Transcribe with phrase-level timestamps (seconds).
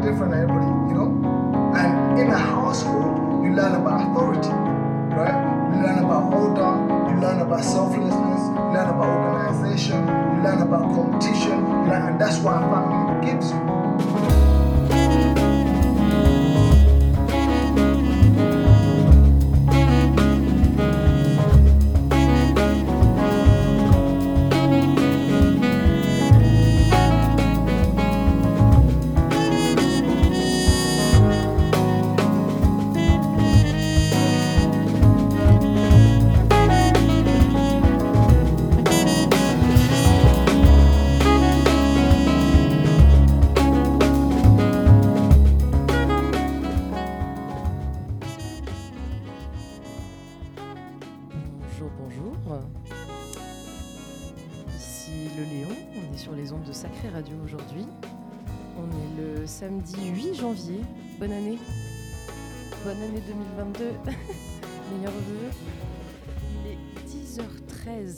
[0.00, 1.08] different everybody, you know?
[1.76, 4.48] And in a household, you learn about authority,
[5.14, 5.36] right?
[5.74, 6.72] You learn about order,
[7.12, 12.38] you learn about selflessness, you learn about organization, you learn about competition, learn, and that's
[12.38, 13.89] what family gives you.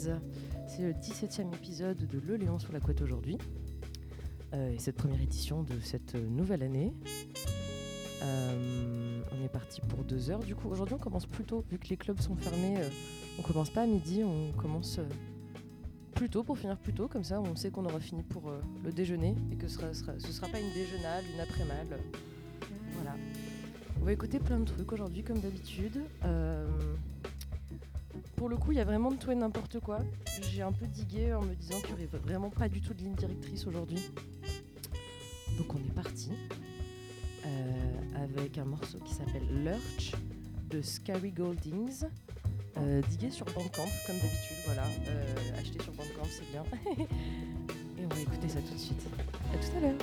[0.07, 0.19] 10h13.
[0.67, 3.37] C'est le 17e épisode de Le Léon sur la couette aujourd'hui.
[4.53, 6.93] Euh, et cette première édition de cette nouvelle année.
[8.23, 10.39] Euh, on est parti pour deux heures.
[10.39, 12.75] Du coup, aujourd'hui, on commence plus tôt, vu que les clubs sont fermés.
[12.77, 12.89] euh,
[13.39, 15.03] on commence pas à midi, on commence euh,
[16.15, 17.07] plus tôt pour finir plus tôt.
[17.07, 18.51] Comme ça, on sait qu'on aura fini pour
[18.83, 21.87] le déjeuner et que ce sera, sera- ce sera pas une déjeunale, une après-mal.
[22.95, 23.15] Voilà.
[24.01, 26.01] On va écouter plein de trucs aujourd'hui, comme d'habitude.
[28.35, 29.99] Pour le coup, il y a vraiment de tout et n'importe quoi.
[30.41, 32.99] J'ai un peu digué en me disant qu'il n'y aurait vraiment pas du tout de
[32.99, 33.99] ligne directrice aujourd'hui.
[35.57, 36.31] Donc on est parti
[37.45, 40.13] euh, avec un morceau qui s'appelle Lurch
[40.69, 42.05] de Scary Goldings.
[42.77, 44.83] Euh, digué sur Bandcamp, comme d'habitude, voilà.
[45.07, 46.63] Euh, acheter sur Bandcamp, c'est bien.
[47.99, 49.05] Et on va écouter ça tout de suite.
[49.53, 49.97] À tout à l'heure.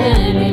[0.00, 0.43] enemy.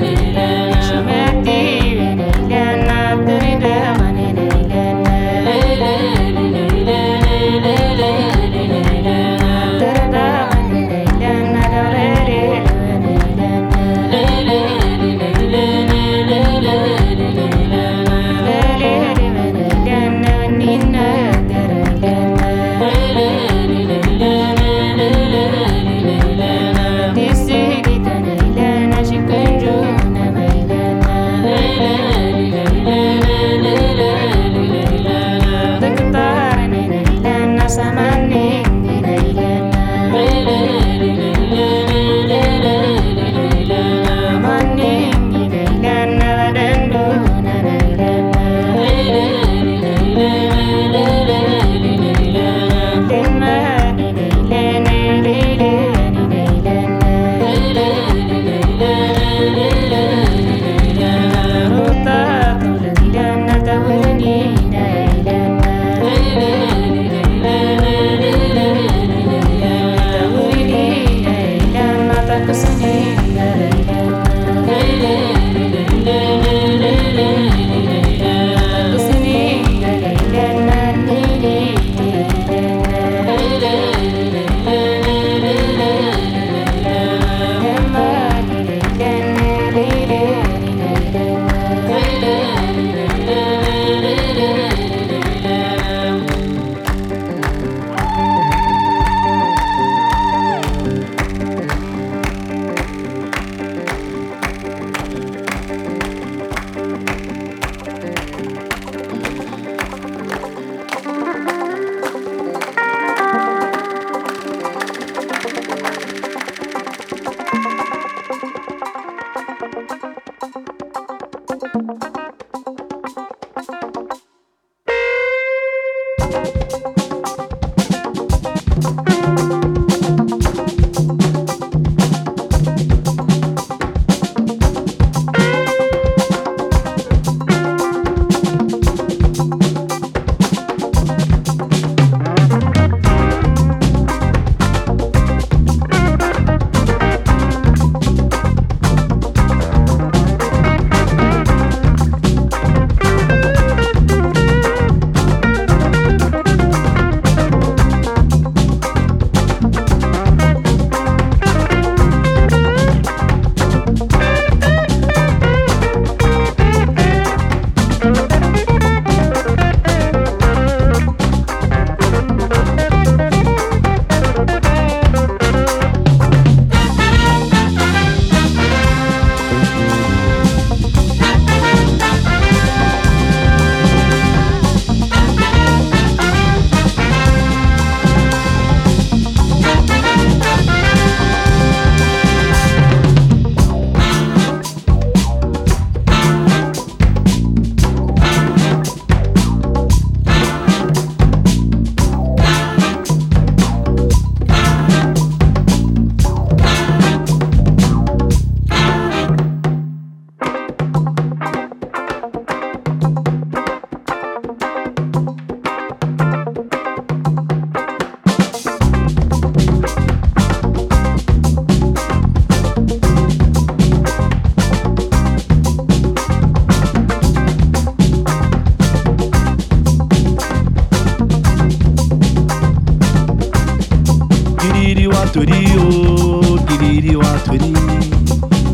[235.34, 237.74] torí o kìrìrì wa torí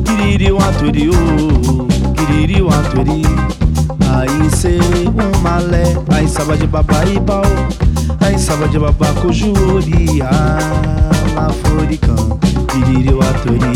[0.05, 1.21] kìrìrì wa torí o
[2.17, 3.21] kìrìrì wa torí
[4.19, 4.73] àìsè
[5.15, 5.87] ńmalẹ̀
[6.17, 7.53] àìsàbàjẹ́ bàbá ibà o
[8.25, 12.23] àìsàbàjẹ́ bàbá kojú orí àmàforí kan
[12.71, 13.71] kìrìrì wa torí.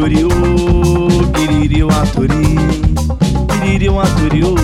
[0.00, 0.28] aturiu,
[1.34, 2.56] piririu aturi,
[3.60, 4.54] piririu aturiu,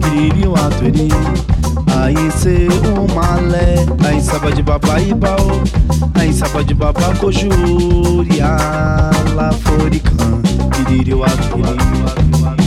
[0.00, 1.08] piririu aturi.
[2.00, 5.60] Aí cê o malé, aí saba de babá e baú,
[6.14, 10.40] aí saba de babá cojuri, alá foricã,
[10.86, 12.57] piririu aturi.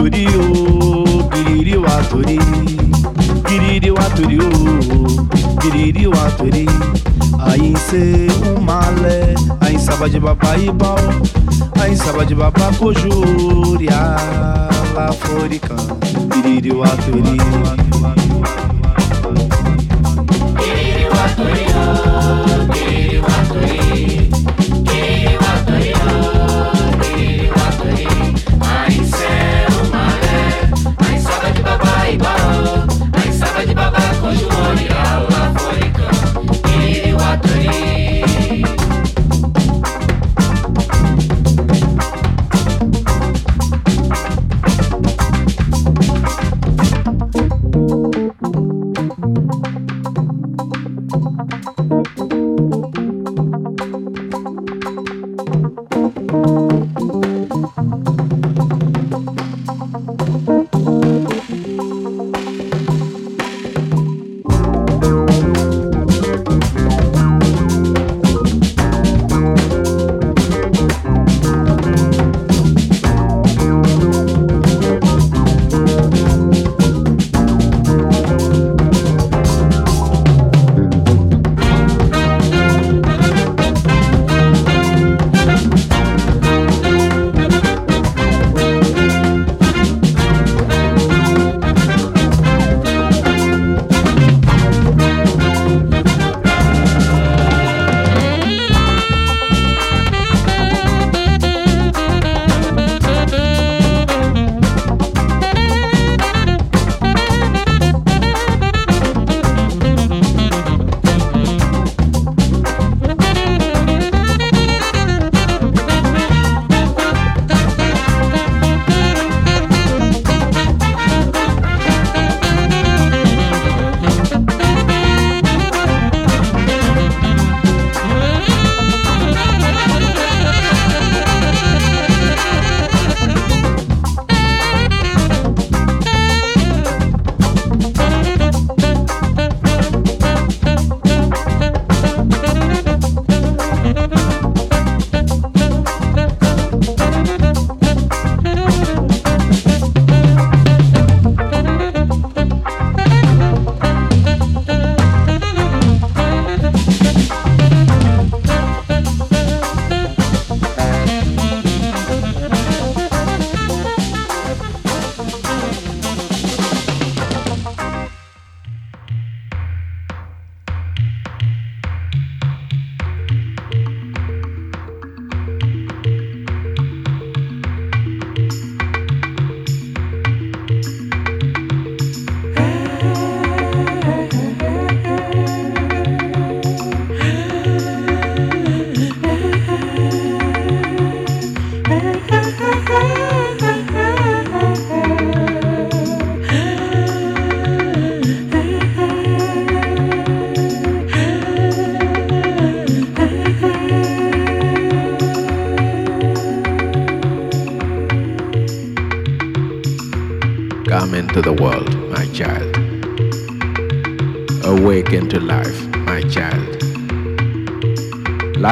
[0.00, 2.38] aturi, piririu piriri o aturi,
[3.44, 6.66] piriri o piririu o piriri o aturi.
[7.38, 8.26] Aí cê
[8.56, 10.96] o malé, aí saba de babaibal,
[11.82, 13.90] aí saba de babacojúria,
[14.94, 15.76] lá foricã,
[16.32, 17.22] piririu o aturi.
[20.56, 24.19] piririu o aturi, oh, o piriri aturi.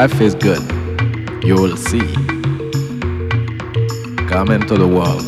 [0.02, 0.62] Life, is good.
[1.42, 2.06] You will see.
[4.28, 5.27] Come into the world,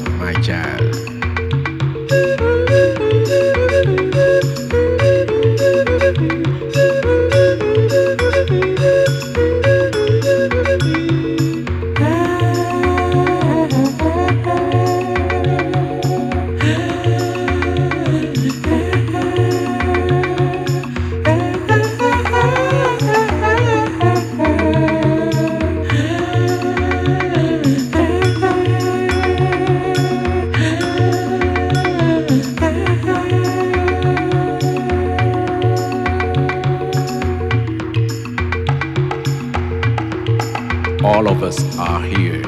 [41.50, 42.40] Us are here,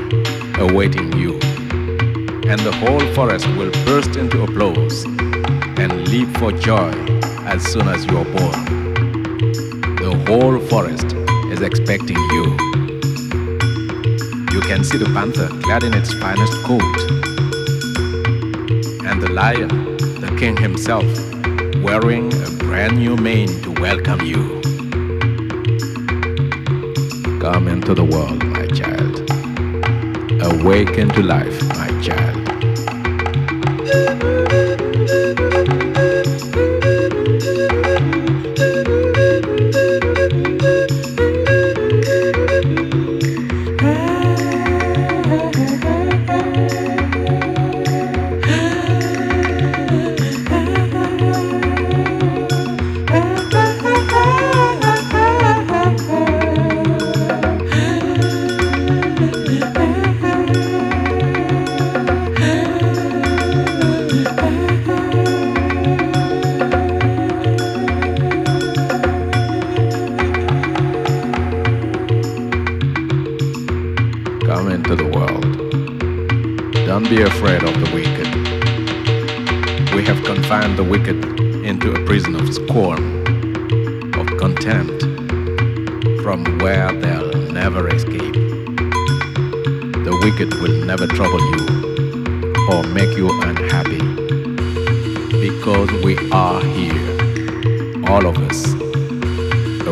[0.60, 1.32] awaiting you.
[2.46, 5.02] And the whole forest will burst into applause
[5.82, 6.92] and leap for joy
[7.44, 8.64] as soon as you are born.
[9.96, 11.16] The whole forest
[11.50, 12.44] is expecting you.
[14.54, 16.96] You can see the panther clad in its finest coat,
[19.04, 21.10] and the lion, the king himself,
[21.82, 24.60] wearing a brand new mane to welcome you.
[27.40, 28.51] Come into the world.
[30.44, 31.62] Awaken to life,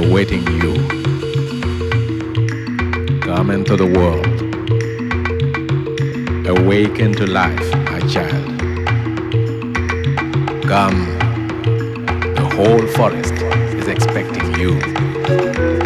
[0.03, 0.75] awaiting you.
[3.21, 4.27] Come into the world.
[6.47, 8.47] Awaken to life, my child.
[10.65, 11.01] Come.
[12.35, 13.35] The whole forest
[13.81, 15.80] is expecting you.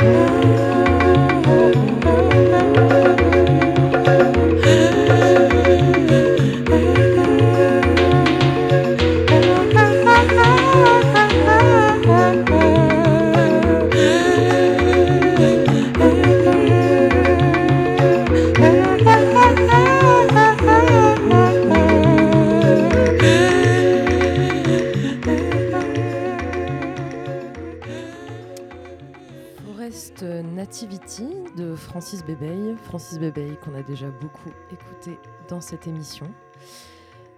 [32.94, 36.32] Francis Bébey qu'on a déjà beaucoup écouté dans cette émission.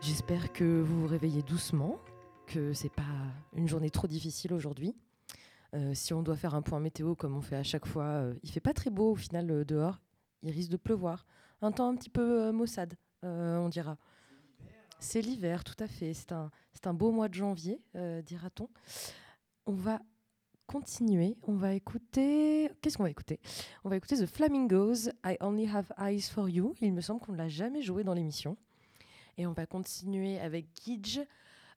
[0.02, 1.98] J'espère que vous vous réveillez doucement,
[2.46, 3.02] que c'est pas
[3.54, 4.94] une journée trop difficile aujourd'hui.
[5.72, 8.34] Euh, si on doit faire un point météo comme on fait à chaque fois, euh,
[8.42, 9.98] il fait pas très beau au final euh, dehors.
[10.42, 11.24] Il risque de pleuvoir.
[11.62, 12.92] Un temps un petit peu euh, maussade,
[13.22, 13.96] on dira.
[14.98, 16.12] C'est l'hiver, tout à fait.
[16.12, 16.50] C'est un,
[16.84, 18.68] un beau mois de janvier, dira-t-on.
[19.64, 20.02] On va
[20.66, 21.36] continuer.
[21.42, 22.70] On va écouter.
[22.80, 23.40] Qu'est-ce qu'on va écouter?
[23.84, 26.74] On va écouter The Flamingos, I Only Have Eyes for You.
[26.80, 28.56] Il me semble qu'on ne l'a jamais joué dans l'émission.
[29.38, 31.20] Et on va continuer avec Gidge,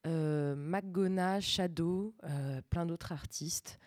[0.08, 3.80] euh, McGona, Shadow, euh, plein d'autres artistes.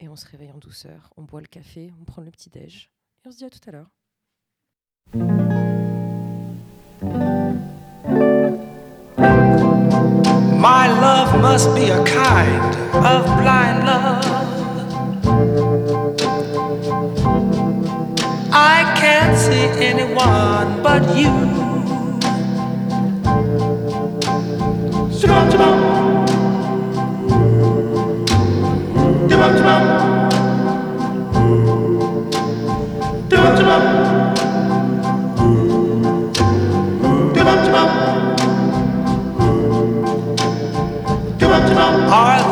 [0.00, 1.12] Et on se réveille en douceur.
[1.16, 2.90] On boit le café, on prend le petit-déj.
[3.24, 3.90] Et on se dit à tout à l'heure.
[10.62, 14.94] My love must be a kind of blind love.
[18.52, 21.34] I can't see anyone but you.
[25.18, 25.76] Shabam, shabam.
[29.28, 30.11] Shabam, shabam.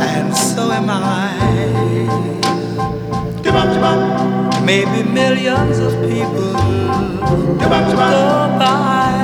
[0.00, 1.32] and so am I.
[4.64, 9.21] Maybe millions of people go by.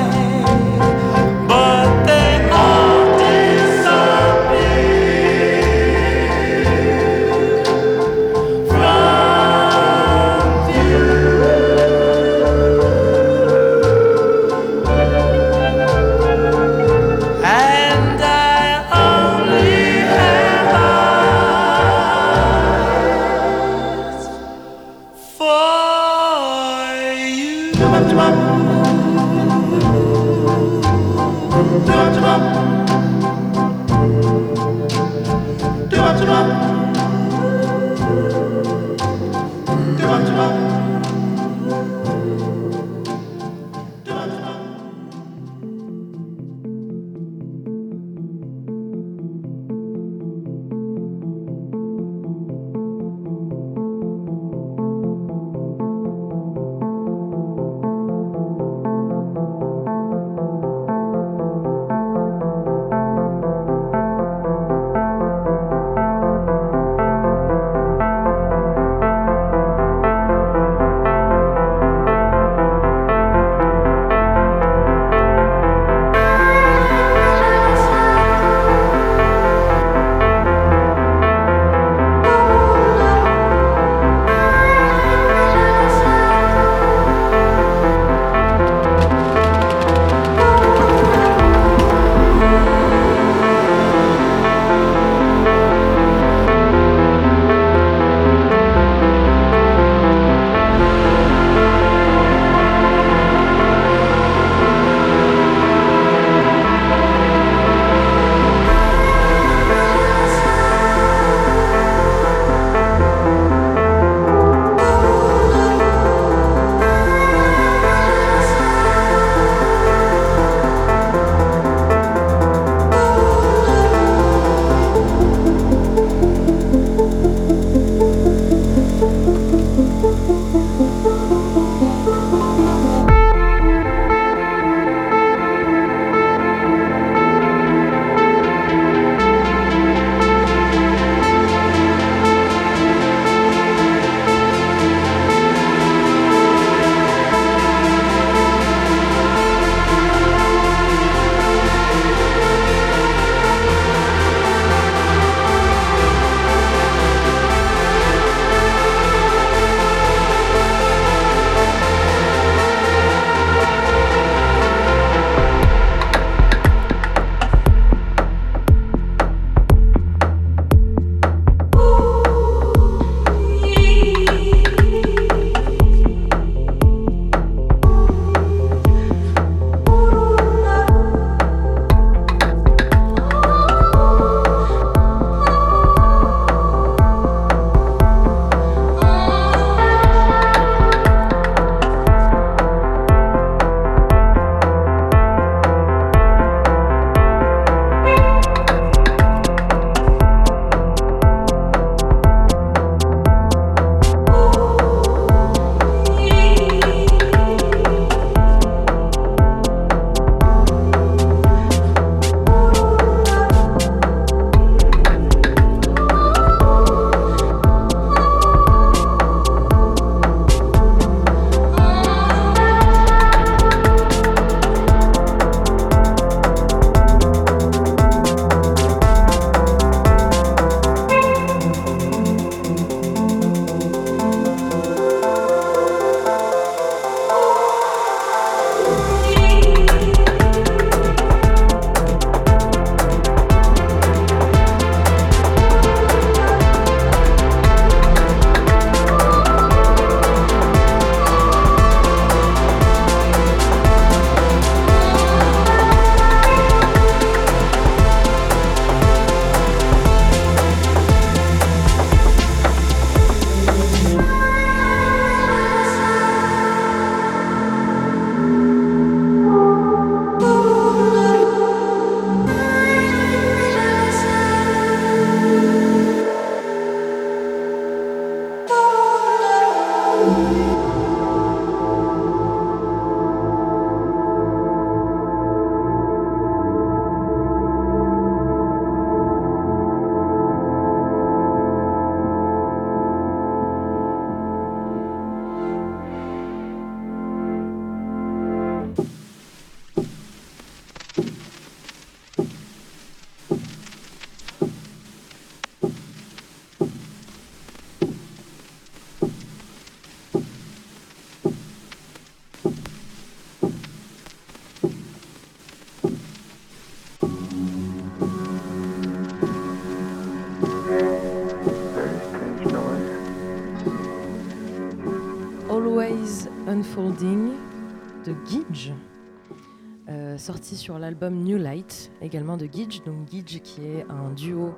[330.89, 333.03] Sur l'album New Light, également de Gidge.
[333.05, 334.73] Donc Gidge qui est un duo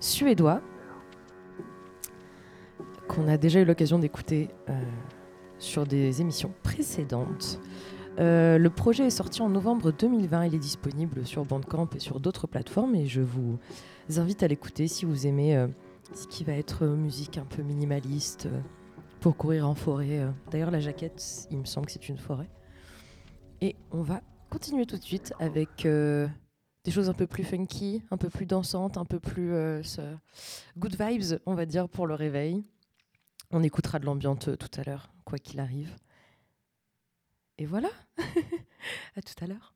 [0.00, 0.60] suédois
[3.06, 4.72] qu'on a déjà eu l'occasion d'écouter euh,
[5.60, 7.60] sur des émissions précédentes.
[8.18, 12.18] Euh, le projet est sorti en novembre 2020, il est disponible sur Bandcamp et sur
[12.18, 13.56] d'autres plateformes et je vous
[14.16, 15.68] invite à l'écouter si vous aimez euh,
[16.12, 18.48] ce qui va être musique un peu minimaliste
[19.20, 20.26] pour courir en forêt.
[20.50, 22.50] D'ailleurs la jaquette, il me semble que c'est une forêt.
[23.60, 26.28] Et on va continuer tout de suite avec euh,
[26.84, 29.82] des choses un peu plus funky, un peu plus dansantes, un peu plus euh,
[30.76, 32.62] good vibes, on va dire, pour le réveil.
[33.52, 35.94] On écoutera de l'ambiance euh, tout à l'heure, quoi qu'il arrive.
[37.58, 37.90] Et voilà.
[39.16, 39.74] à tout à l'heure.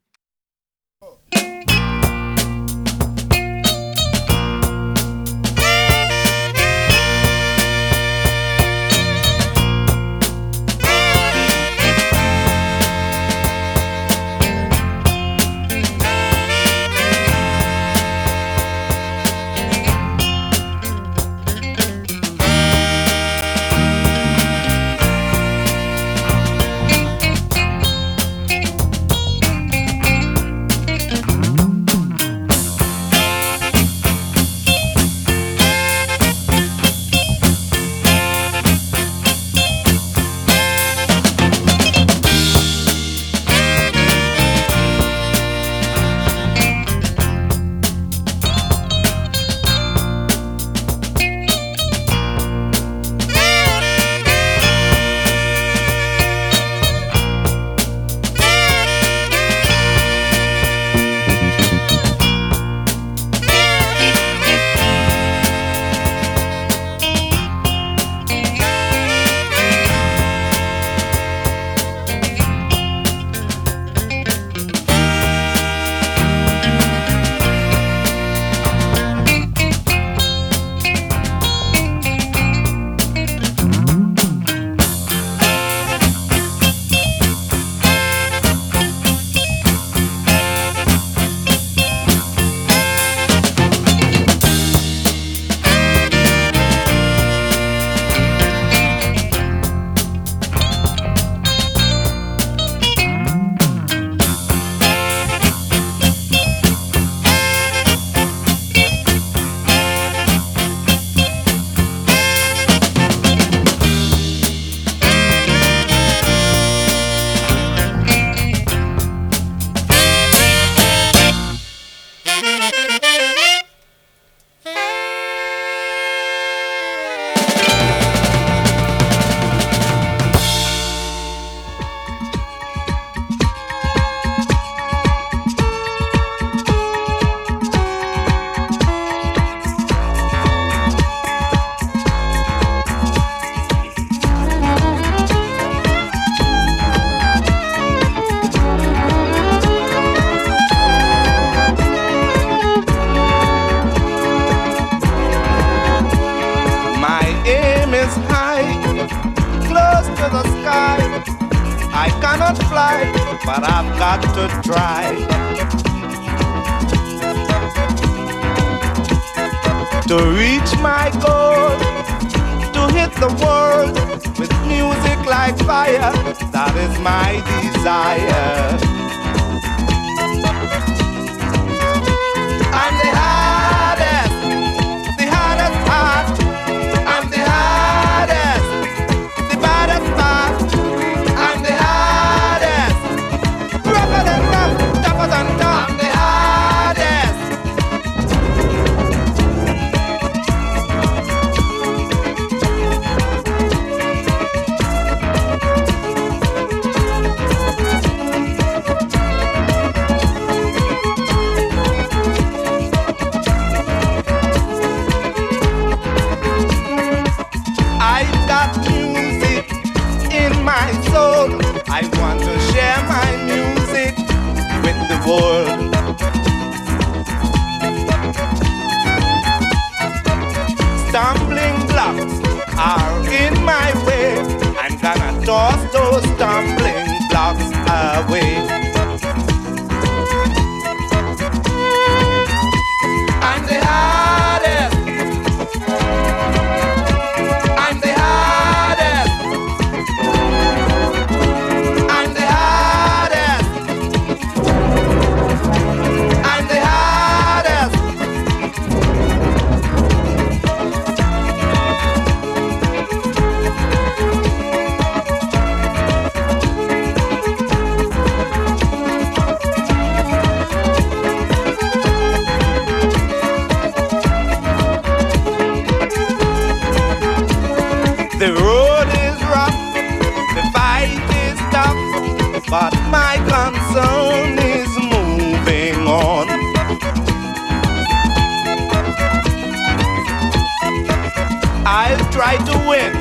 [291.87, 293.13] I'll try to win.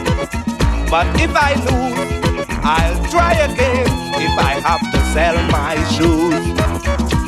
[0.89, 3.87] But if I lose, I'll try again
[4.21, 7.22] if I have to sell my shoes.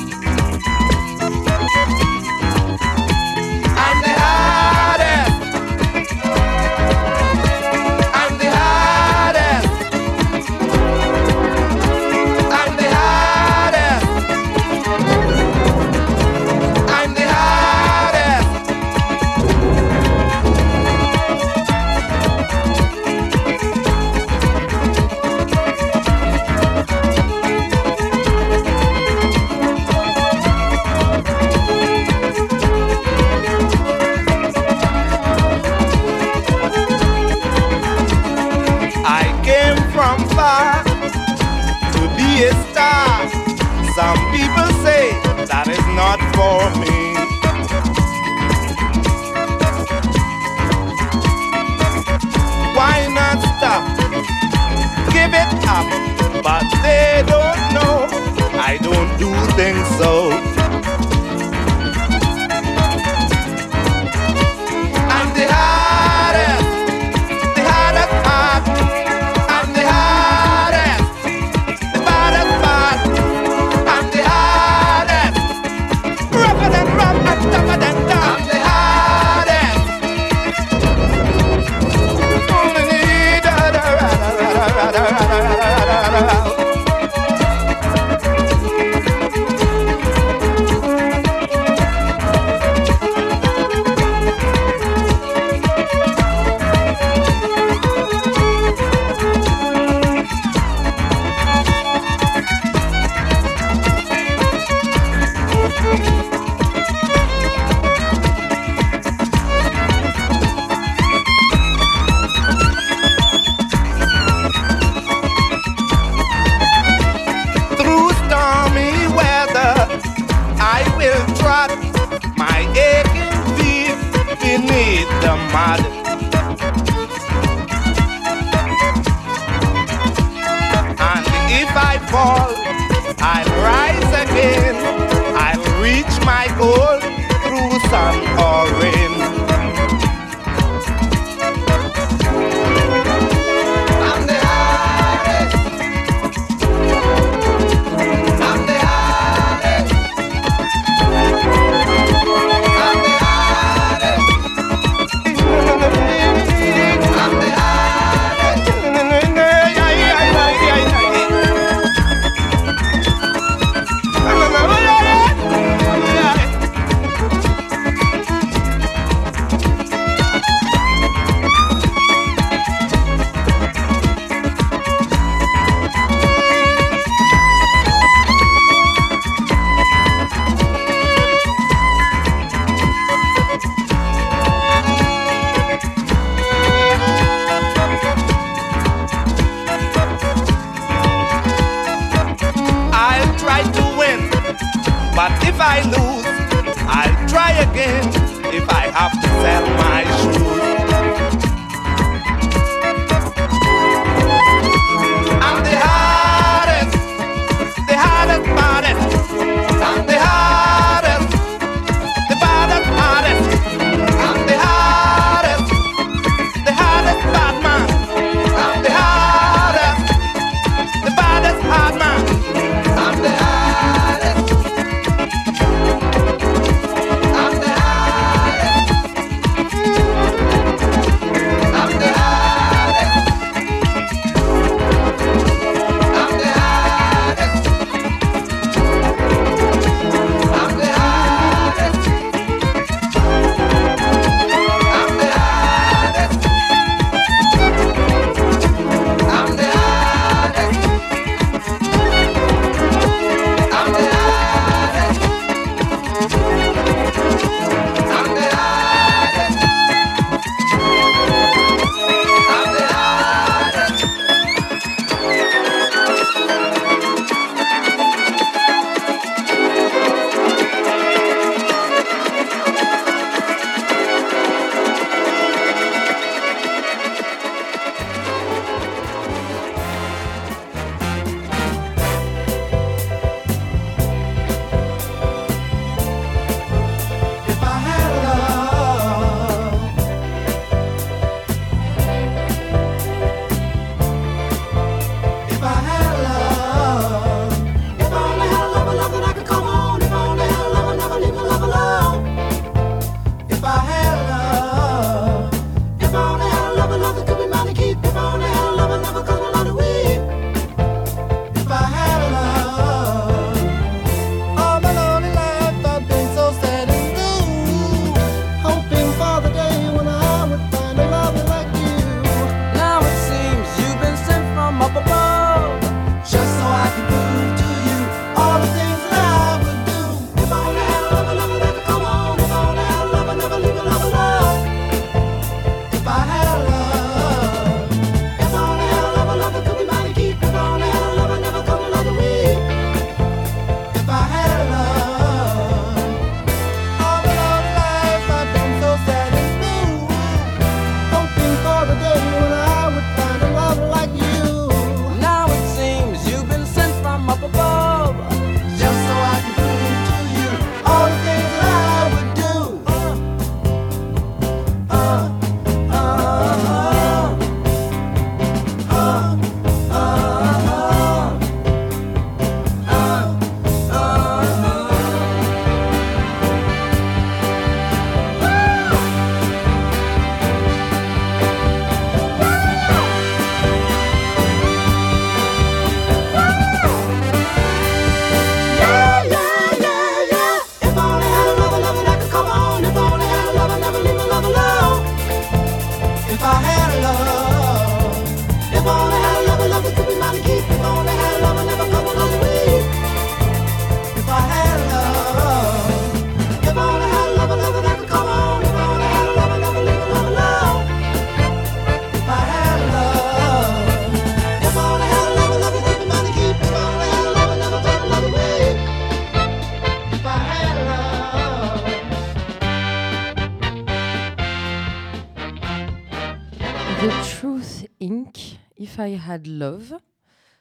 [429.00, 429.98] I Had Love,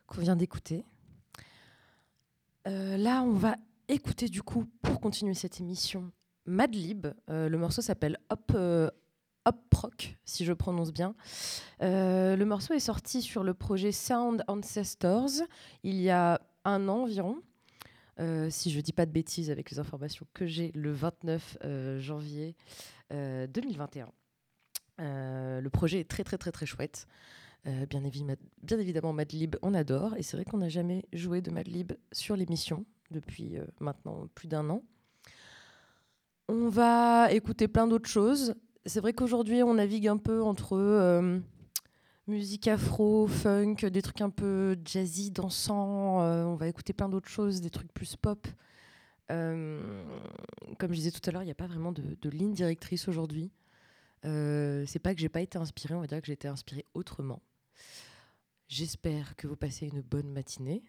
[0.07, 0.85] qu'on vient d'écouter.
[2.67, 3.57] Euh, là, on va
[3.89, 6.11] écouter du coup, pour continuer cette émission,
[6.47, 7.07] Madlib.
[7.31, 8.91] Euh, le morceau s'appelle Hop, euh,
[9.45, 11.15] Hop Rock, si je prononce bien.
[11.83, 15.43] Euh, le morceau est sorti sur le projet Sound Ancestors
[15.83, 17.39] il y a un an environ.
[18.49, 22.55] Si je dis pas de bêtises avec les informations que j'ai, le 29 euh, janvier
[23.13, 24.09] euh, 2021.
[25.01, 27.07] Euh, le projet est très très très très chouette.
[27.67, 28.27] Euh, bien, évi-
[28.63, 30.15] bien évidemment, Madlib, on adore.
[30.17, 34.49] Et c'est vrai qu'on n'a jamais joué de Madlib sur l'émission depuis euh, maintenant plus
[34.49, 34.83] d'un an.
[36.49, 38.55] On va écouter plein d'autres choses.
[38.85, 41.41] C'est vrai qu'aujourd'hui, on navigue un peu entre euh,
[42.27, 46.21] musique afro, funk, des trucs un peu jazzy, dansants.
[46.23, 48.47] euh, on va écouter plein d'autres choses, des trucs plus pop.
[49.29, 53.09] Comme je disais tout à l'heure, il n'y a pas vraiment de, de ligne directrice
[53.09, 53.51] aujourd'hui.
[54.27, 56.85] Euh, c'est pas que j'ai pas été inspirée, on va dire que j'ai été inspirée
[56.95, 57.41] autrement.
[58.69, 60.83] J'espère que vous passez une bonne matinée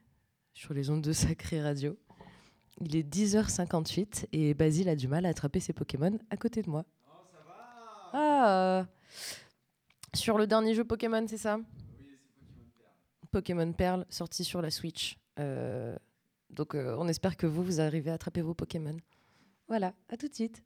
[0.53, 1.97] sur les ondes de Sacré Radio.
[2.81, 6.69] Il est 10h58 et Basile a du mal à attraper ses Pokémon à côté de
[6.69, 6.85] moi.
[8.13, 8.83] Ah euh,
[10.13, 11.59] Sur le dernier jeu Pokémon, c'est ça?
[13.31, 15.17] Pokémon Perle, sorti sur la Switch.
[15.39, 15.95] Euh,
[16.49, 18.97] donc euh, on espère que vous, vous arrivez à attraper vos Pokémon.
[19.67, 20.63] Voilà, à tout de suite.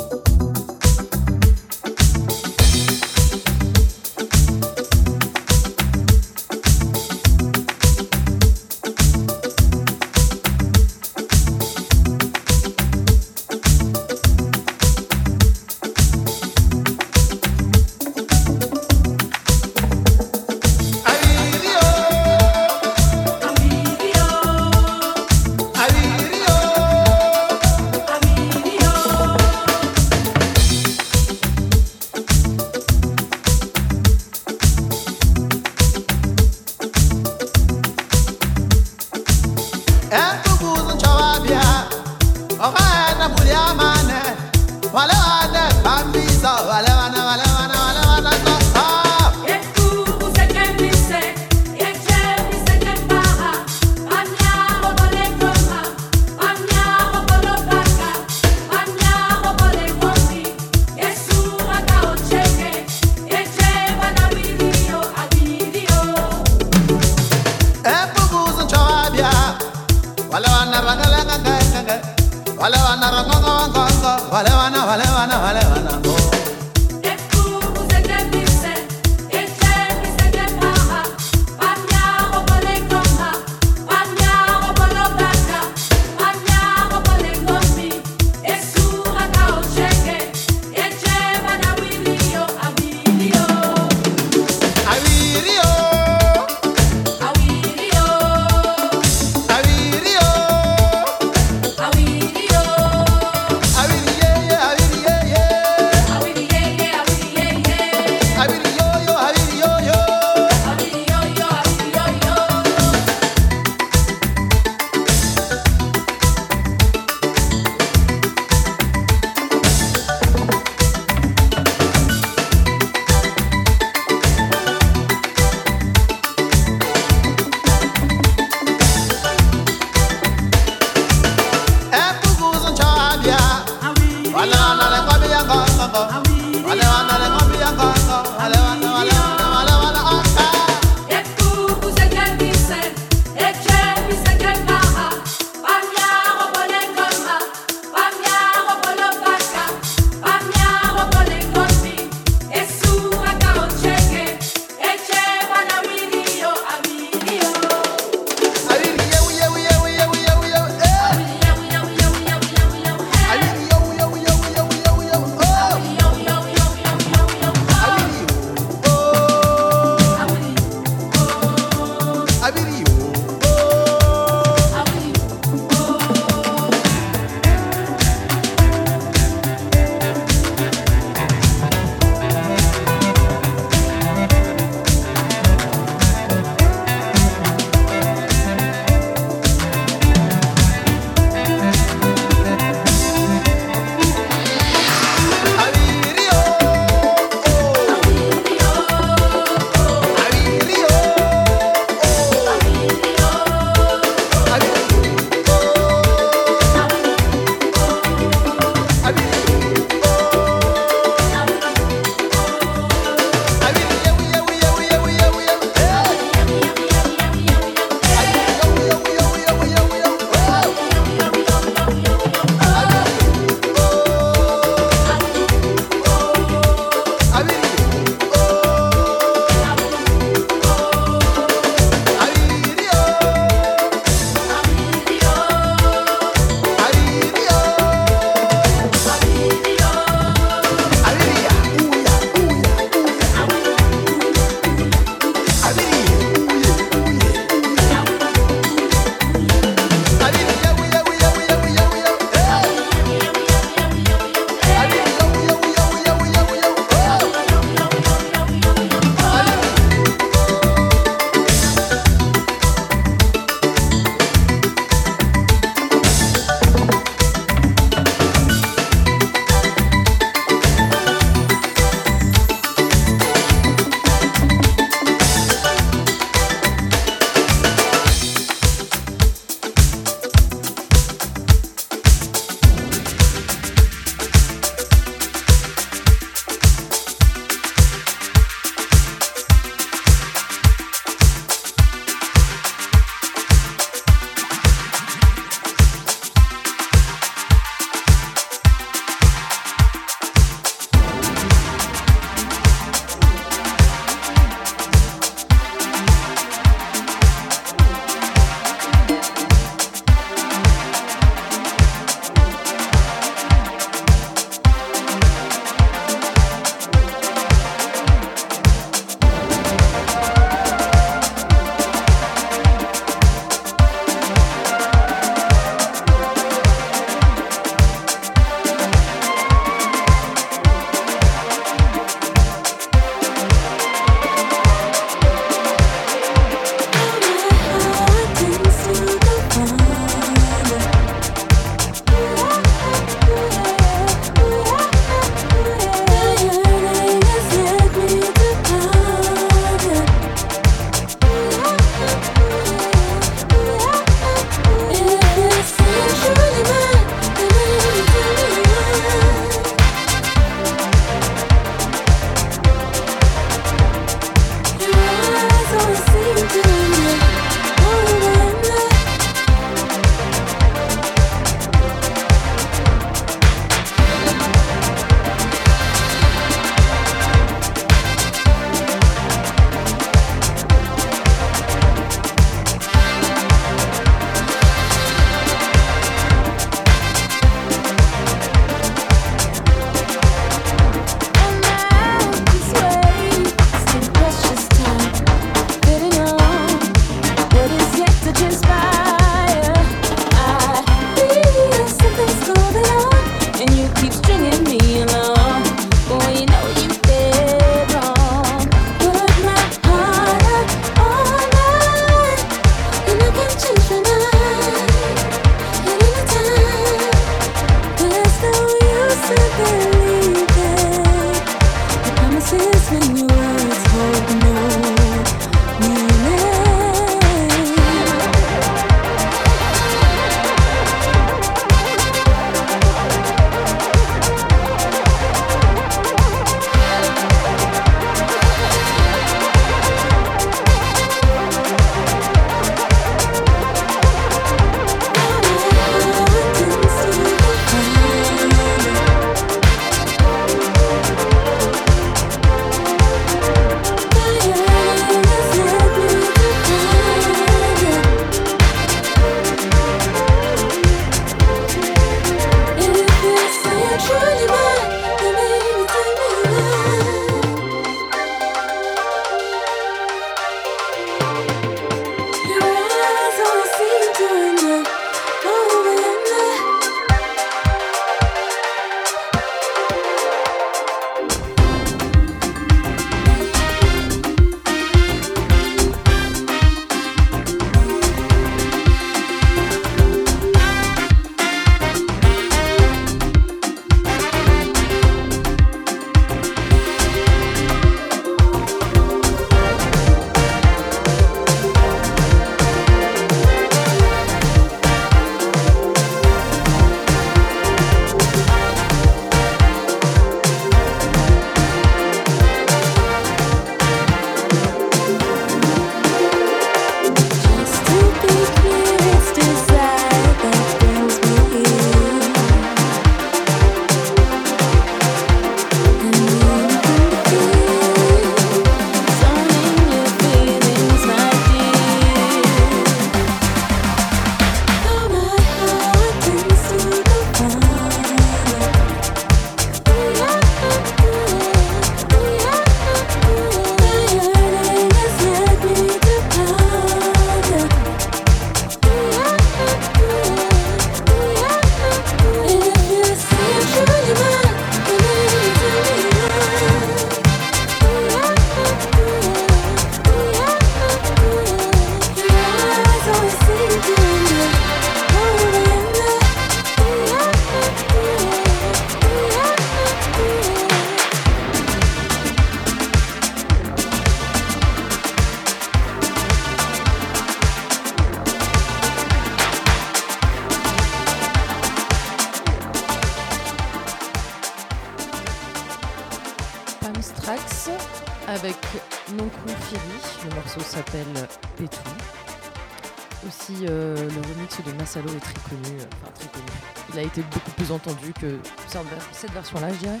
[599.20, 600.00] Cette ver- cette version-là, je dirais.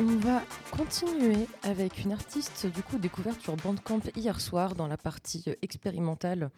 [0.00, 4.96] On va continuer avec une artiste du coup découverte sur Bandcamp hier soir dans la
[4.96, 6.50] partie expérimentale.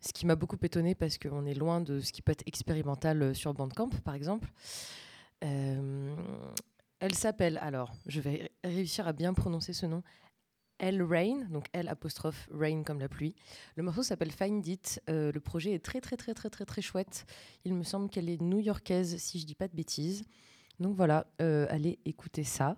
[0.00, 3.34] Ce qui m'a beaucoup étonné parce qu'on est loin de ce qui peut être expérimental
[3.34, 4.48] sur Bandcamp par exemple.
[5.44, 6.14] Euh,
[7.00, 10.02] elle s'appelle, alors je vais réussir à bien prononcer ce nom,
[10.78, 13.34] Elle Rain, donc L apostrophe Rain comme la pluie.
[13.76, 15.02] Le morceau s'appelle Find It.
[15.10, 17.26] Euh, le projet est très très très très très très chouette.
[17.64, 20.24] Il me semble qu'elle est new-yorkaise si je dis pas de bêtises.
[20.78, 22.76] Donc voilà, euh, allez écouter ça.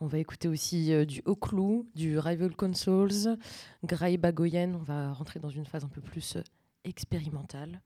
[0.00, 3.38] On va écouter aussi euh, du Oklou, du Rival Consoles,
[3.84, 4.74] Graï Bagoyen.
[4.74, 6.38] On va rentrer dans une phase un peu plus
[6.82, 7.80] expérimentale.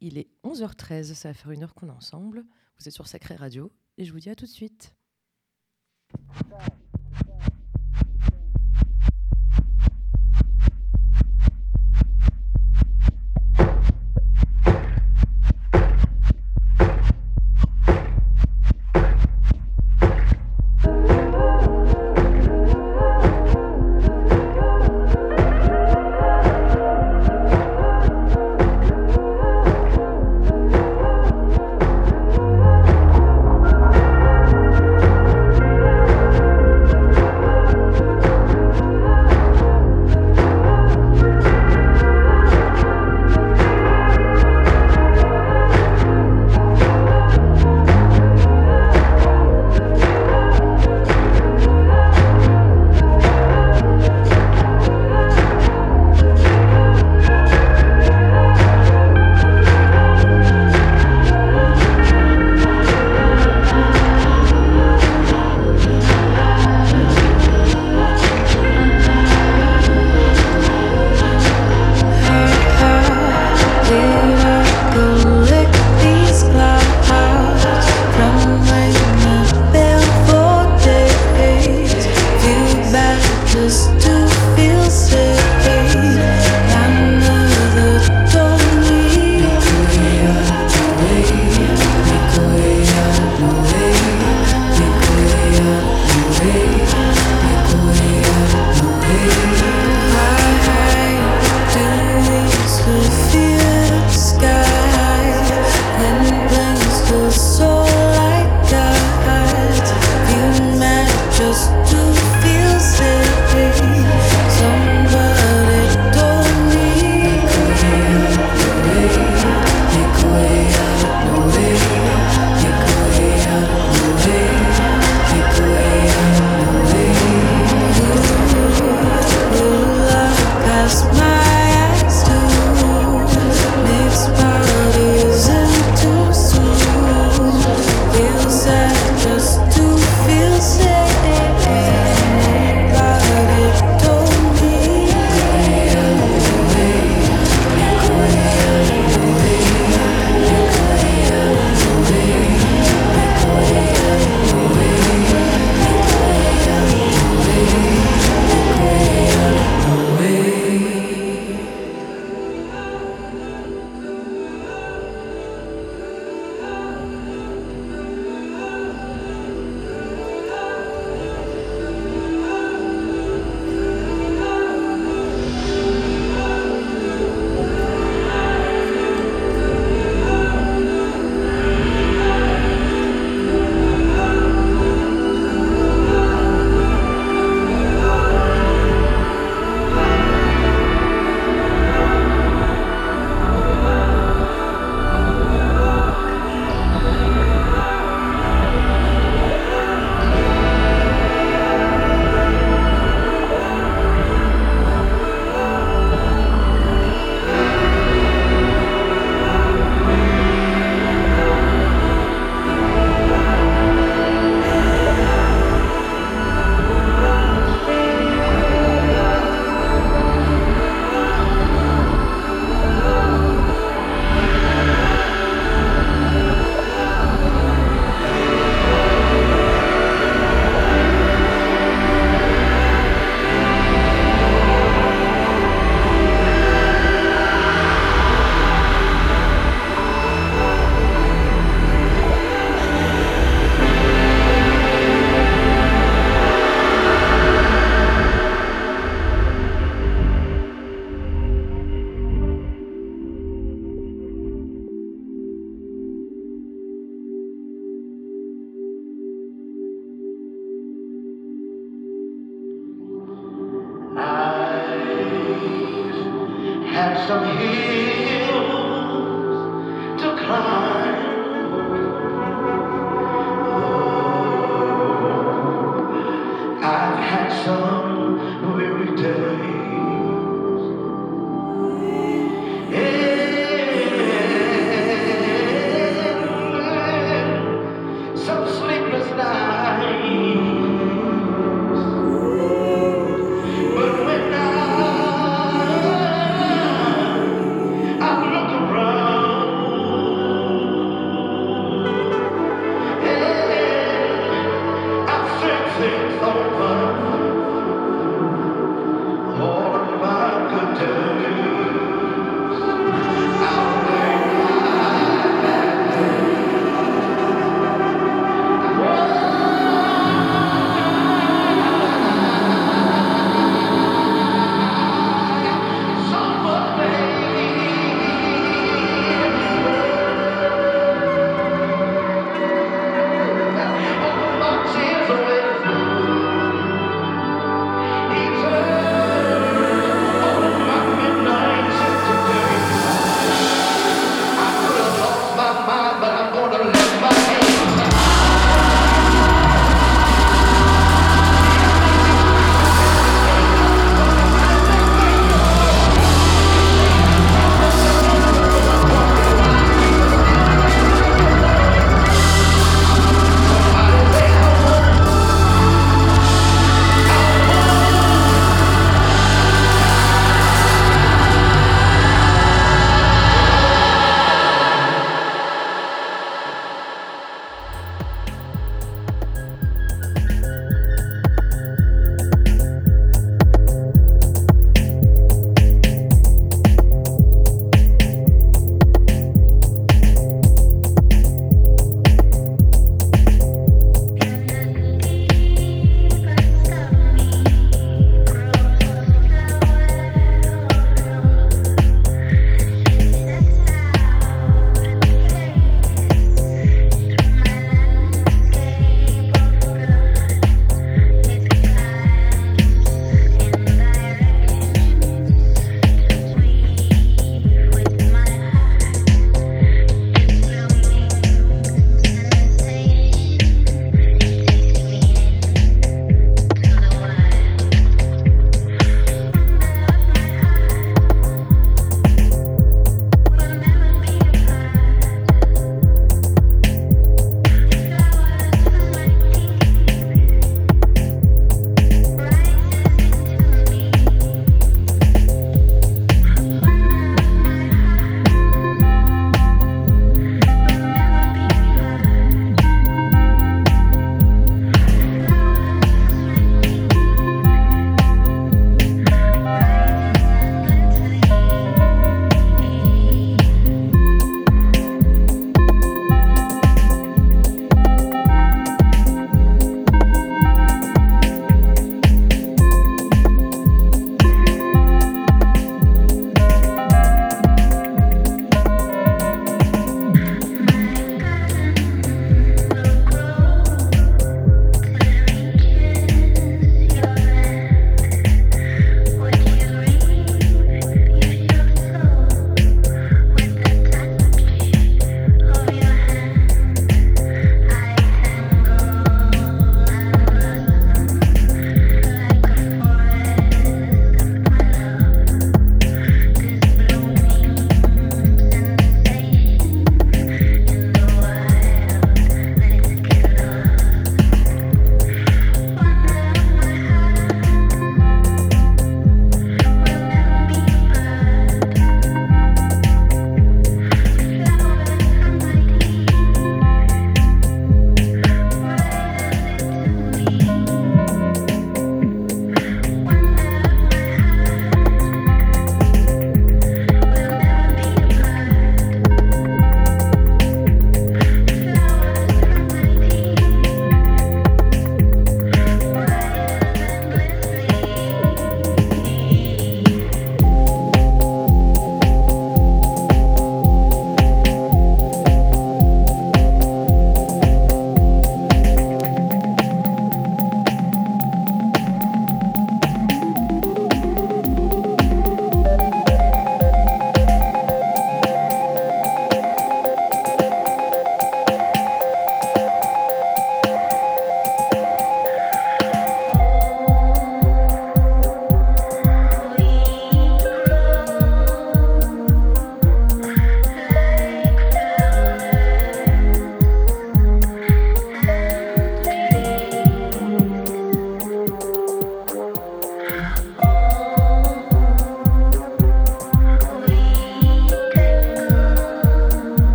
[0.00, 2.44] Il est 11h13, ça va faire une heure qu'on est ensemble.
[2.78, 4.94] Vous êtes sur Sacré Radio et je vous dis à tout de suite.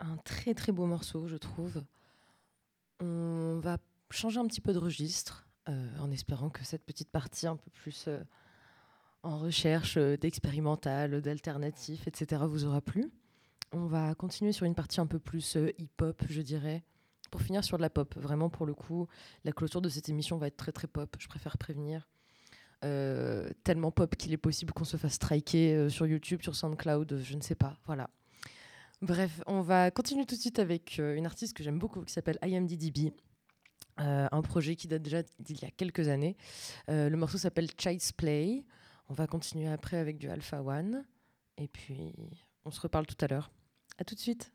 [0.00, 1.82] Un très très beau morceau, je trouve.
[3.00, 3.78] On va
[4.10, 7.70] changer un petit peu de registre euh, en espérant que cette petite partie un peu
[7.70, 8.22] plus euh,
[9.22, 12.42] en recherche euh, d'expérimental, d'alternatif, etc.
[12.46, 13.10] vous aura plu.
[13.72, 16.84] On va continuer sur une partie un peu plus hip-hop, je dirais,
[17.30, 18.14] pour finir sur de la pop.
[18.16, 19.08] Vraiment, pour le coup,
[19.44, 22.08] la clôture de cette émission va être très très pop, je préfère prévenir.
[22.84, 27.10] Euh, tellement pop qu'il est possible qu'on se fasse striker euh, sur YouTube, sur SoundCloud,
[27.10, 27.78] euh, je ne sais pas.
[27.86, 28.10] Voilà.
[29.00, 32.38] Bref, on va continuer tout de suite avec une artiste que j'aime beaucoup qui s'appelle
[32.42, 33.12] IMDDB.
[33.98, 36.34] Un projet qui date déjà d'il y a quelques années.
[36.88, 38.64] Le morceau s'appelle Child's Play.
[39.10, 41.04] On va continuer après avec du Alpha One.
[41.58, 42.14] Et puis,
[42.64, 43.50] on se reparle tout à l'heure.
[43.98, 44.50] À tout de suite.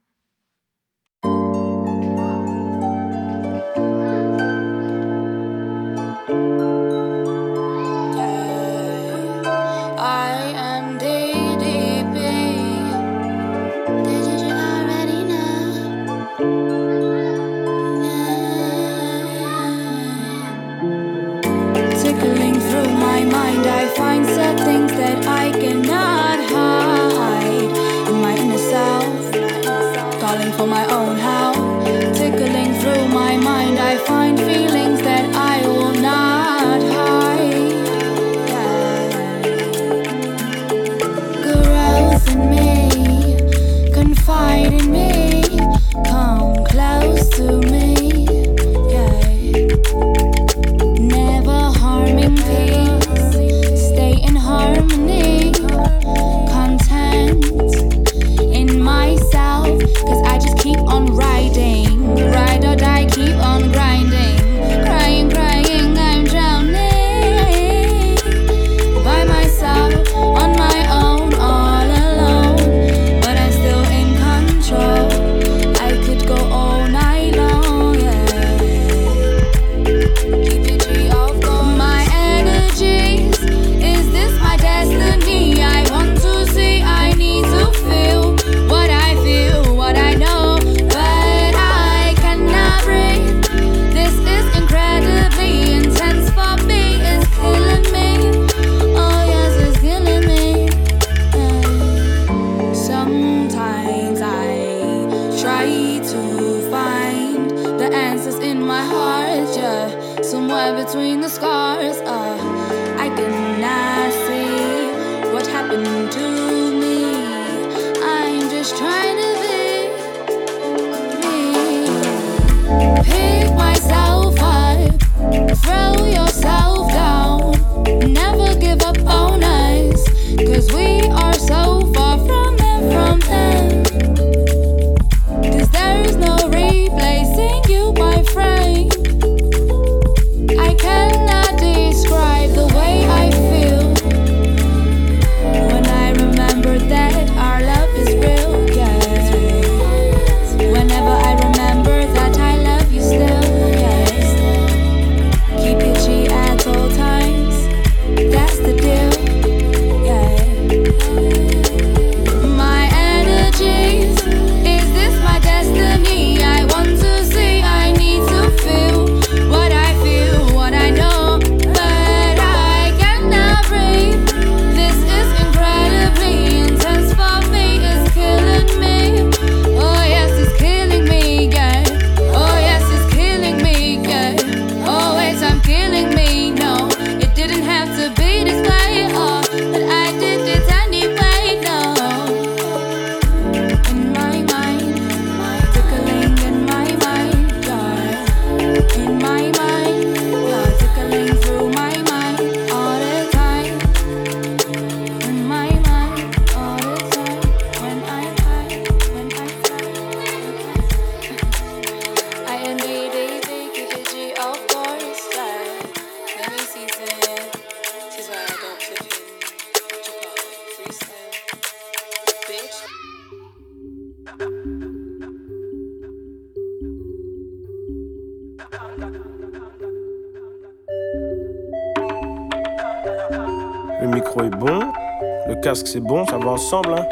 [236.43, 236.95] Va ensemble.
[236.97, 237.05] Hein.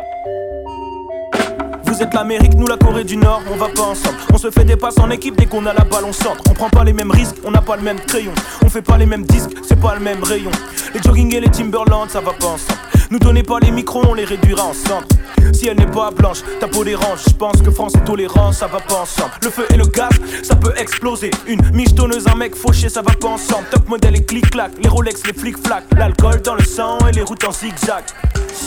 [1.84, 4.18] Vous êtes l'Amérique, nous la Corée du Nord, on va pas ensemble.
[4.34, 6.41] On se fait des passes en équipe dès qu'on a la balle, on centre.
[6.49, 8.31] On prend pas les mêmes risques, on n'a pas le même crayon.
[8.64, 10.51] On fait pas les mêmes disques, c'est pas le même rayon.
[10.93, 12.80] Les jogging et les Timberland, ça va pas ensemble.
[13.11, 15.07] Nous donnez pas les micros, on les réduira en cendres.
[15.52, 17.22] Si elle n'est pas blanche, ta peau dérange.
[17.27, 19.31] Je pense que France et tolérance, ça va pas ensemble.
[19.41, 20.11] Le feu et le gaz,
[20.44, 21.31] ça peut exploser.
[21.48, 23.65] Une michetonneuse, un mec fauché, ça va pas ensemble.
[23.72, 25.86] Top modèle et clic-clac, les Rolex, les flic-flac.
[25.98, 28.03] L'alcool dans le sang et les routes en zigzag.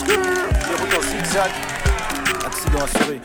[0.07, 1.51] Les routes en zigzag.
[2.45, 3.21] Accident assuré.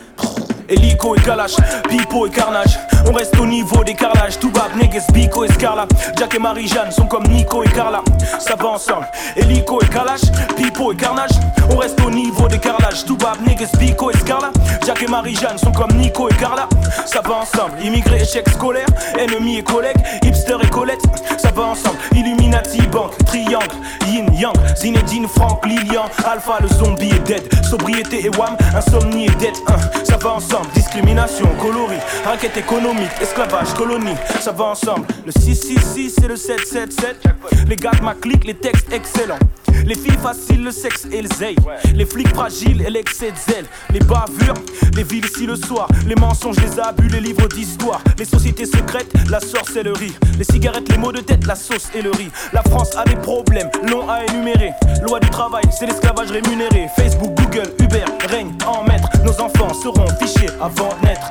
[0.68, 1.56] Hélico et Kalash,
[1.88, 2.78] Pipo et Carnage.
[3.06, 4.38] On reste au niveau des carrelages.
[4.38, 5.86] Toubab, Neges, Biko et Scarla.
[6.18, 8.02] Jack et Marie-Jeanne sont comme Nico et Carla.
[8.38, 9.06] Ça va ensemble.
[9.36, 10.22] Hélico et Kalash,
[10.56, 11.30] Pipo et Carnage.
[11.70, 13.04] On reste au niveau des carrelages.
[13.06, 14.50] Toubab, Neges, Biko et Scarla.
[14.84, 16.68] Jack et Marie-Jeanne sont comme Nico et Carla.
[17.06, 17.80] Ça va ensemble.
[17.82, 18.86] Immigrés, échec scolaire.
[19.18, 19.96] Ennemis et collègues.
[20.22, 21.00] Hipster et Colette.
[21.38, 21.96] Ça va ensemble.
[22.14, 23.76] Illuminati, banque, triangle.
[24.06, 26.04] Yin, Yang, Zinedine, Franck, Lilian.
[26.30, 27.64] Alpha, le zombie est dead.
[27.64, 28.56] Sobriété et wham.
[28.76, 29.54] Insomnie et dead.
[29.68, 29.76] Hein.
[30.04, 30.57] Ça va ensemble.
[30.74, 35.06] Discrimination, coloris, raquette économique, esclavage, colonie, ça va ensemble.
[35.24, 37.22] Le 666 et le 777.
[37.68, 39.38] Les gars de ma clique, les textes excellents.
[39.86, 41.56] Les filles faciles, le sexe et le zèle.
[41.94, 43.64] Les flics fragiles et l'excès de zèle.
[43.90, 44.54] Les bavures,
[44.94, 45.88] les villes ici le soir.
[46.06, 48.02] Les mensonges, les abus, les livres d'histoire.
[48.18, 50.14] Les sociétés secrètes, la sorcellerie.
[50.36, 52.30] Les cigarettes, les mots de tête, la sauce et le riz.
[52.52, 54.72] La France a des problèmes, longs à énumérer.
[55.06, 56.88] Loi du travail, c'est l'esclavage rémunéré.
[56.96, 59.08] Facebook, Google, Uber règne en maître.
[59.24, 61.28] Nos enfants seront fichés avant de naître.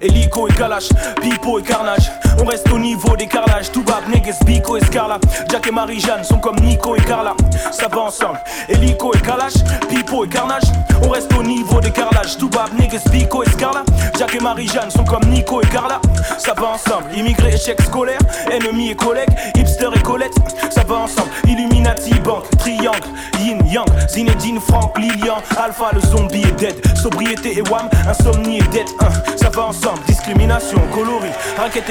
[0.00, 0.88] Hélico et Kalash,
[1.20, 2.10] Pipo et Carnage.
[2.40, 3.70] On reste au niveau des carrelages.
[3.72, 5.18] Toubab, Neges, Biko et Scarla.
[5.50, 7.34] Jack et Marie-Jeanne sont comme Nico et Carla.
[7.70, 8.40] Ça va ensemble.
[8.68, 9.54] Hélico et Kalash,
[9.88, 10.64] Pipo et Carnage.
[11.02, 12.36] On reste au niveau des carrelages.
[12.38, 13.84] Toubab, Neges, Biko et Scarla.
[14.18, 16.00] Jack et Marie-Jeanne sont comme Nico et Carla.
[16.38, 17.06] Ça va ensemble.
[17.16, 18.18] Immigrés, échec scolaire.
[18.50, 19.30] Ennemis et collègues.
[19.56, 20.34] Hipster et Colette.
[20.70, 21.30] Ça va ensemble.
[21.46, 23.08] Illuminati, banque, triangle.
[23.40, 25.36] Yin, Yang, Zinedine, Franck, Lilian.
[25.56, 26.74] Alpha, le zombie est dead.
[26.96, 27.88] Sobriété et wham.
[28.08, 28.86] Insomnie et dead.
[29.00, 29.08] Hein.
[29.36, 30.00] Ça va ensemble.
[30.06, 31.28] Discrimination, coloris,
[31.58, 31.90] raquette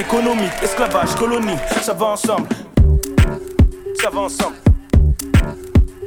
[0.61, 2.47] esclavage, colonie, ça va ensemble.
[4.01, 4.55] Ça va ensemble.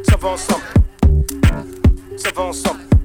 [0.09, 0.65] Ça va ensemble.
[2.17, 2.96] Ça va ensemble.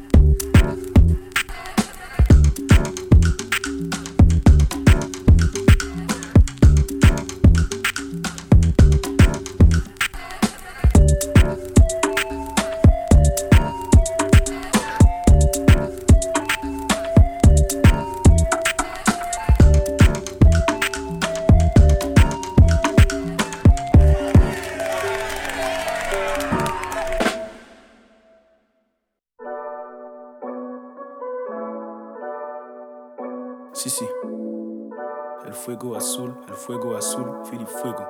[35.66, 38.04] Fuego azul, el fuego azul, Philippe Fuego.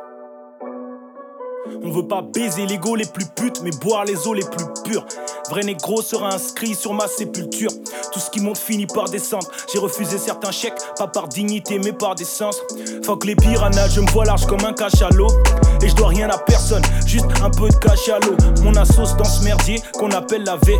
[1.83, 4.65] On veut pas baiser les go les plus putes, mais boire les eaux les plus
[4.85, 5.05] pures.
[5.49, 7.71] Vrai négro sera inscrit sur ma sépulture.
[8.13, 9.47] Tout ce qui monte finit par descendre.
[9.71, 12.57] J'ai refusé certains chèques, pas par dignité, mais par décence.
[13.03, 15.27] Fuck les piranhas, je me vois large comme un cachalot.
[15.81, 18.37] Et je dois rien à personne, juste un peu de cachalot.
[18.63, 20.77] Mon assos dans ce merdier qu'on appelle la VIE.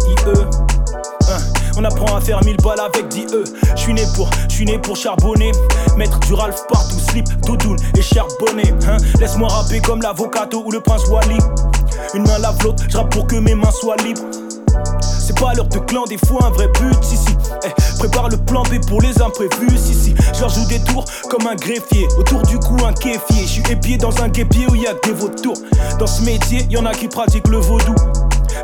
[1.78, 3.44] On apprend à faire mille balles avec 10 E.
[3.76, 5.52] Je suis né pour, je né pour charbonner.
[5.98, 8.74] Mettre du Ralph partout, slip, doudoune et charbonner.
[8.88, 8.98] Hein.
[9.20, 11.38] Laisse-moi rapper comme l'avocato ou le prince Wally.
[12.14, 14.22] Une main lave l'autre, je pour que mes mains soient libres.
[15.20, 17.36] C'est pas l'heure de clan, des fois un vrai but, si si.
[17.64, 20.16] Eh, prépare le plan B pour les imprévus, si si.
[20.34, 22.08] Je joue des tours comme un greffier.
[22.18, 23.44] Autour du cou, un kéfier.
[23.44, 25.58] Je suis épié dans un guépier où y a que des vautours.
[26.00, 27.96] Dans ce métier, y en a qui pratiquent le vaudou.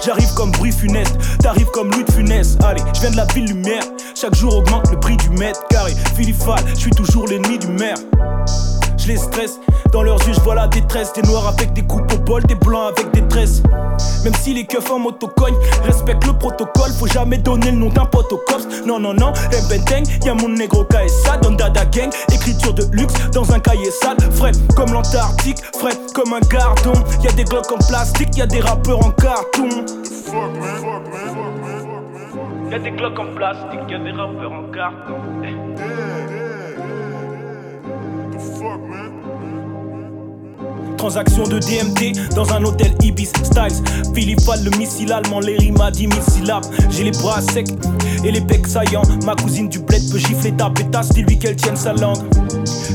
[0.04, 2.58] J'arrive comme bruit funeste, t'arrives comme Louis de Funès.
[2.64, 3.84] Allez, je viens de la ville lumière.
[4.16, 5.94] Chaque jour augmente le prix du mètre carré.
[6.16, 6.38] Philippe
[6.70, 7.98] je suis toujours l'ennemi du maire.
[9.08, 9.58] Les stresse,
[9.94, 11.14] dans leurs yeux je vois la détresse.
[11.14, 13.64] Des noirs avec des coupes au bol, des blancs avec des tresses.
[14.26, 15.56] Même si les keufs en motocogne
[15.86, 18.68] respectent le protocole, faut jamais donner le nom d'un pote au cops.
[18.86, 23.50] Non, non, non, Rebenteng, y'a mon négro KSA, Don Dada Gang, écriture de luxe dans
[23.54, 24.18] un cahier sale.
[24.32, 26.94] Frais comme l'Antarctique, frais comme un gardon.
[27.24, 29.70] Y'a des glocks en plastique, y'a des rappeurs en carton.
[32.70, 35.18] Y'a des glocks en plastique, y'a des rappeurs en carton.
[40.98, 43.84] Transaction de DMT dans un hôtel Ibis Styles.
[44.16, 46.66] Philippe le missile allemand, les rimes à 10 000 syllabes.
[46.90, 47.68] J'ai les bras secs
[48.24, 49.04] et les becs saillants.
[49.26, 52.18] Ma cousine du bled peut gifler ta pétasse, dis-lui qu'elle tienne sa langue.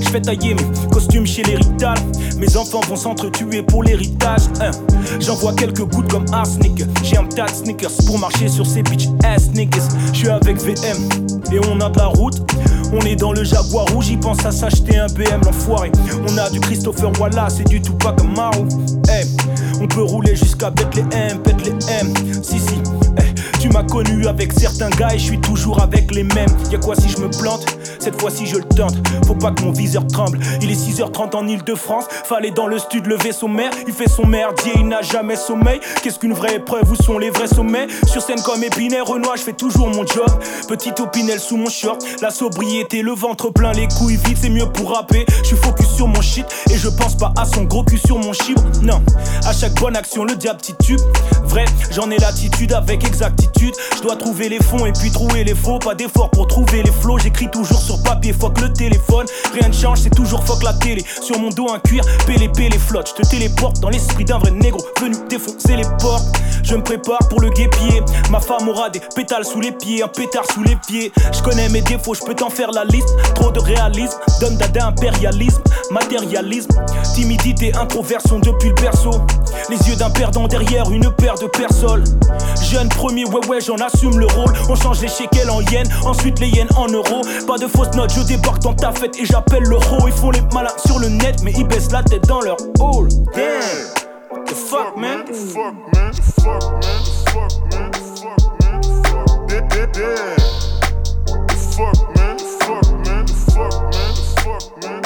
[0.01, 1.97] Je fais tailler mes costumes chez les Rital.
[2.39, 4.43] Mes enfants vont s'entretuer pour l'héritage.
[4.61, 4.73] Hein.
[5.21, 6.83] J'envoie quelques gouttes comme arsenic.
[7.05, 9.89] J'ai un tas de sneakers pour marcher sur ces bitch ass niggas.
[10.13, 12.41] Je suis avec VM et on a de la route.
[12.93, 15.91] On est dans le Jaguar rouge, il pense à s'acheter un BM, l'enfoiré.
[16.29, 18.67] On a du Christopher Wallace et du Tupac Amaru.
[19.09, 19.27] Hey,
[19.81, 22.13] on peut rouler jusqu'à Bethlehem, Bethlehem.
[22.43, 22.75] Si, si,
[23.19, 23.32] hey,
[23.63, 26.49] Tu m'as connu avec certains gars et je suis toujours avec les mêmes.
[26.73, 27.65] Y'a quoi si je me plante?
[28.01, 28.97] Cette fois-ci je le tente.
[29.25, 30.41] Faut pas que mon viseur tremble.
[30.61, 32.07] Il est 6h30 en Ile-de-France.
[32.25, 33.71] Fallait dans le stud lever son maire.
[33.87, 35.79] Il fait son merdier, il n'a jamais sommeil.
[36.03, 36.91] Qu'est-ce qu'une vraie épreuve?
[36.91, 37.87] Où sont les vrais sommets?
[38.09, 40.27] Sur scène comme Épinay, Renoir, je fais toujours mon job.
[40.67, 42.05] Petite opinel sous mon short.
[42.21, 45.25] La sobriété, le ventre plein, les couilles vides, c'est mieux pour rapper.
[45.43, 48.19] Je suis focus sur mon shit et je pense pas à son gros cul sur
[48.19, 48.65] mon chibre.
[48.83, 49.01] Non,
[49.47, 51.01] à chaque bonne action, le diable titube.
[51.45, 53.52] Vrai, j'en ai l'attitude avec exactitude.
[53.61, 55.79] Je dois trouver les fonds et puis trouver les faux.
[55.79, 57.19] Pas d'effort pour trouver les flots.
[57.19, 59.27] J'écris toujours sur papier, fuck le téléphone.
[59.53, 61.05] Rien ne change, c'est toujours fuck la télé.
[61.21, 63.15] Sur mon dos, un cuir, PLP les flottes.
[63.17, 66.37] Je te téléporte dans l'esprit d'un vrai négro venu défoncer les portes.
[66.63, 68.03] Je me prépare pour le guépier.
[68.31, 71.13] Ma femme aura des pétales sous les pieds, un pétard sous les pieds.
[71.33, 73.09] Je connais mes défauts, je peux t'en faire la liste.
[73.35, 76.71] Trop de réalisme, donne dada impérialisme, matérialisme,
[77.15, 79.21] timidité, introversion depuis le berceau.
[79.69, 82.05] Les yeux d'un perdant derrière une paire de personnes.
[82.71, 84.53] Jeune premier, ouais ouais, j'en assume le rôle.
[84.69, 87.23] On change les shekels en yens, ensuite les yens en euros.
[87.47, 90.07] Pas de fausses notes, je débarque dans ta fête et j'appelle le ro.
[90.07, 93.09] Ils font les malins sur le net, mais ils baissent la tête dans leur hall.
[93.35, 95.25] Damn, the fuck, man?
[95.27, 96.13] fuck, man?
[96.13, 97.03] Fuck, man?
[97.27, 97.93] Fuck, man?
[98.17, 98.33] Fuck,
[98.63, 98.83] man?
[99.05, 99.49] Fuck.
[101.49, 102.39] The fuck, man?
[102.39, 103.27] Fuck, man?
[103.27, 104.15] Fuck, man?
[104.37, 105.02] Fuck, man?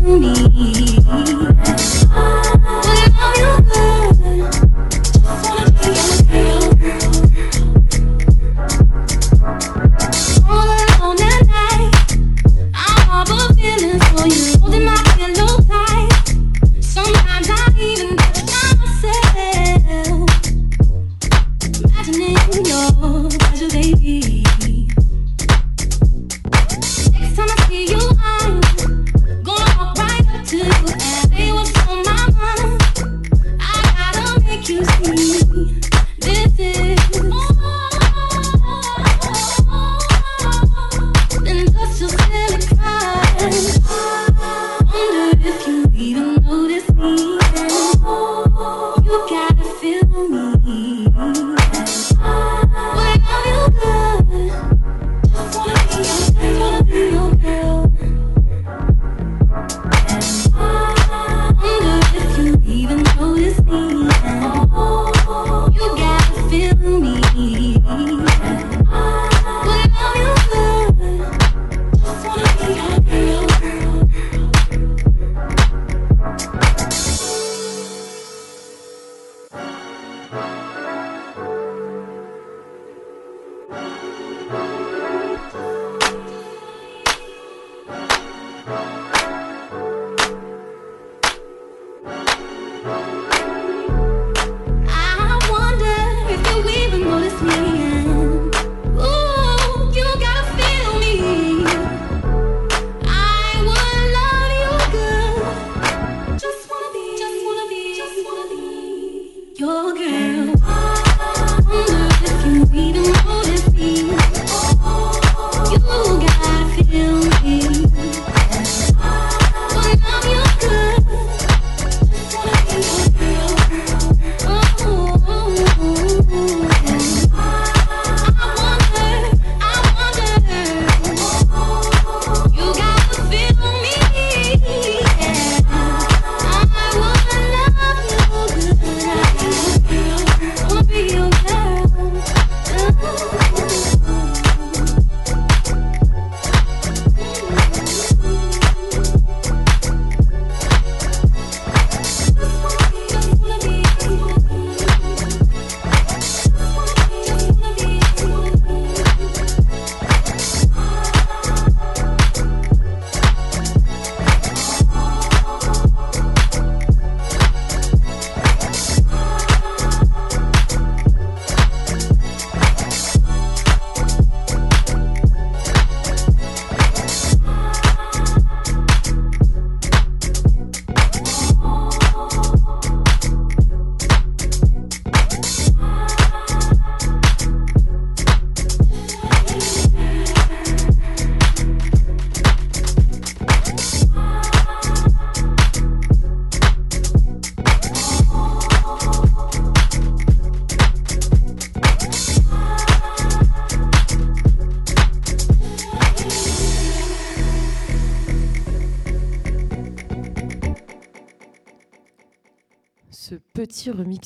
[0.00, 0.79] Me.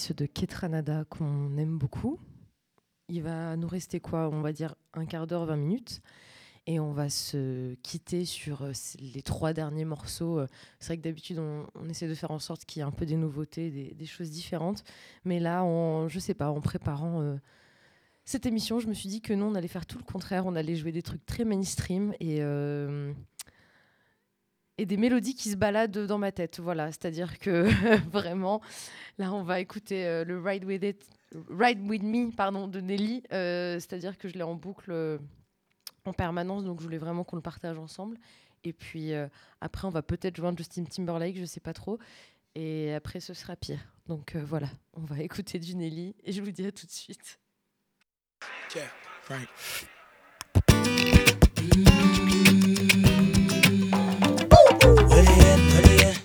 [0.05, 2.19] Remix de Ketranada qu'on aime beaucoup.
[3.09, 6.01] Il va nous rester quoi On va dire un quart d'heure, 20 minutes.
[6.67, 10.39] Et on va se quitter sur euh, les trois derniers morceaux.
[10.39, 10.47] Euh,
[10.81, 12.91] C'est vrai que d'habitude, on, on essaie de faire en sorte qu'il y ait un
[12.91, 14.83] peu des nouveautés, des, choses différentes.
[15.25, 17.37] Mais là, en, je sais pas, en préparant euh,
[18.25, 20.47] cette émission, je me suis dit que non, on allait faire tout le contraire.
[20.47, 22.41] On allait jouer des trucs très mainstream et,
[24.79, 26.61] et des mélodies qui se baladent dans ma tête.
[26.61, 27.69] Voilà, c'est-à-dire que
[28.11, 28.61] vraiment,
[29.19, 31.07] là, on va écouter euh, le Ride With It.
[31.51, 35.19] Ride With Me pardon, de Nelly, euh, c'est-à-dire que je l'ai en boucle euh,
[36.05, 38.19] en permanence, donc je voulais vraiment qu'on le partage ensemble.
[38.63, 39.13] Et puis
[39.61, 41.99] après, on va peut-être joindre Justin Timberlake, je sais pas trop.
[42.55, 43.81] Et après, ce sera pire.
[44.07, 47.39] Donc voilà, on va écouter du Nelly et je vous dis à tout de suite.
[48.75, 48.89] Yeah,
[49.29, 49.49] right.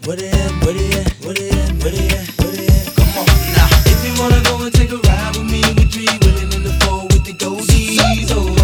[0.09, 2.89] What it is, what it is, what it is, what it is, what it is.
[2.95, 3.69] Come on now.
[3.85, 6.73] If you wanna go and take a ride with me, we three willing in the
[6.81, 8.31] four with the goldies.
[8.31, 8.58] Oh.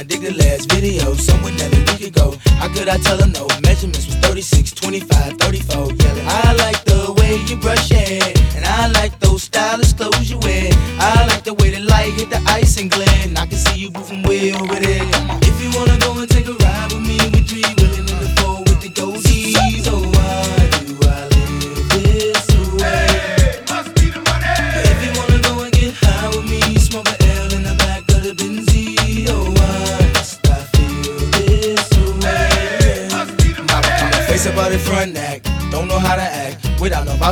[0.00, 1.12] I dig the last video.
[1.12, 2.32] Someone that a week ago.
[2.56, 3.46] How could I tell her no?
[3.60, 5.92] Measurements was 36, 25, 34.
[5.92, 10.30] Yeah, I like the way you brush your hair, and I like those stylish clothes
[10.30, 10.72] you wear.
[10.96, 13.90] I like the way the light hit the ice and and I can see you
[13.90, 14.52] moving way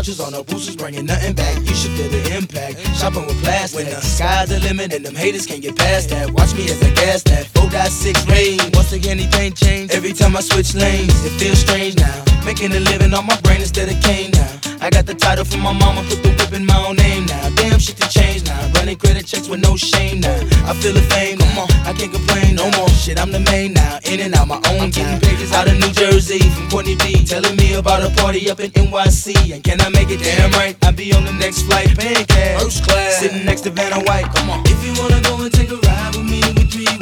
[0.09, 1.59] On the boosters, bringing nothing back.
[1.59, 2.81] You should feel the impact.
[2.97, 3.85] Shopping with plastic.
[3.85, 6.33] When the sky's the limit and them haters can't get past that.
[6.33, 7.45] Watch me as I gas that.
[7.53, 8.59] 4.6 rain.
[8.73, 9.91] Once again, anything change.
[9.91, 12.25] Every time I switch lanes, it feels strange now.
[12.47, 14.68] Making a living on my brain instead of cane now.
[14.81, 17.51] I got the title from my mama, put the whip in my own name now.
[17.57, 18.71] Damn shit to change now.
[18.75, 20.39] Running credit checks with no shame now.
[20.65, 22.89] I feel the fame, come on, I can't complain no more.
[22.91, 23.99] Shit, I'm the main now.
[24.05, 25.21] In and out my own time.
[25.21, 27.25] Pages out of New Jersey from Courtney B.
[27.25, 29.53] Telling me about a party up in NYC.
[29.53, 30.77] And can I make it damn right?
[30.85, 32.63] I'll be on the next flight, paying cash.
[32.63, 33.19] First class.
[33.19, 34.63] Sitting next to Vanna White, come on.
[34.67, 36.98] If you wanna go and take a ride with me, we three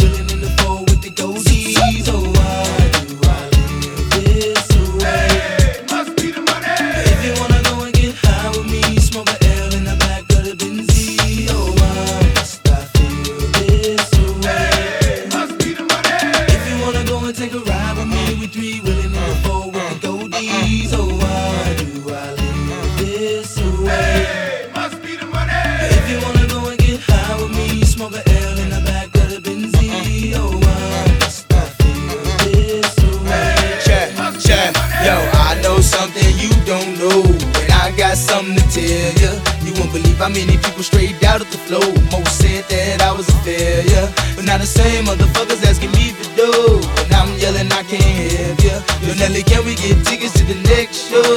[39.96, 41.86] believe how many people straight out of the flow.
[42.12, 44.06] Most said that I was a failure.
[44.36, 46.80] But now the same motherfuckers asking me for dough.
[47.00, 48.76] And now I'm yelling, I can't help ya.
[49.00, 51.32] Yo, Nelly, can we get tickets to the next show?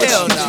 [0.00, 0.48] Hell no.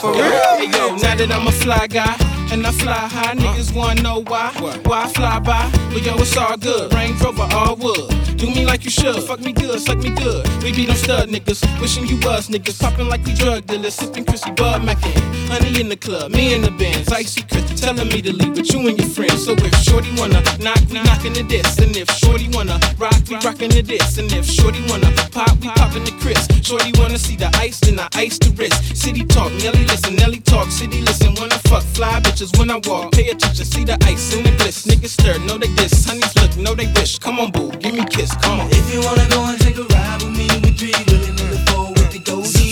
[0.00, 0.79] For real?
[1.20, 2.16] That I'm a fly guy
[2.50, 4.50] and I fly high, niggas wanna know why?
[4.84, 5.70] Why I fly by?
[5.92, 6.94] But yo, it's all good.
[6.94, 8.08] Range Rover, all wood.
[8.38, 9.22] Do me like you should.
[9.24, 10.48] Fuck me good, suck me good.
[10.62, 11.60] We be them stud niggas.
[11.78, 12.80] Wishing you was niggas.
[12.80, 13.94] Popping like we drug dealers.
[13.94, 15.12] Sipping Chrissy Bud Mackin.
[15.52, 17.12] Honey in the club, me in the bands.
[17.12, 19.44] Icy Chris telling me to leave with you and your friends.
[19.44, 21.78] So if Shorty wanna knock, we knocking the this.
[21.78, 24.18] And if Shorty wanna rock, we rocking the this.
[24.18, 26.48] And if Shorty wanna pop, we popping the Chris.
[26.66, 28.96] Shorty wanna see the ice, then I ice the wrist.
[28.96, 30.70] City talk, Nelly listen, Nelly talk.
[30.70, 33.12] City listen, wanna fuck fly bitches when I walk.
[33.12, 34.86] Pay attention, see the ice in the bliss.
[34.86, 36.04] Niggas stir, know they diss.
[36.06, 37.18] Honeys look, know they wish.
[37.18, 38.68] Come on, boo, give me kiss, come on.
[38.70, 41.60] If you wanna go and take a ride with me, we three willing in the
[41.68, 42.69] four with the goldies.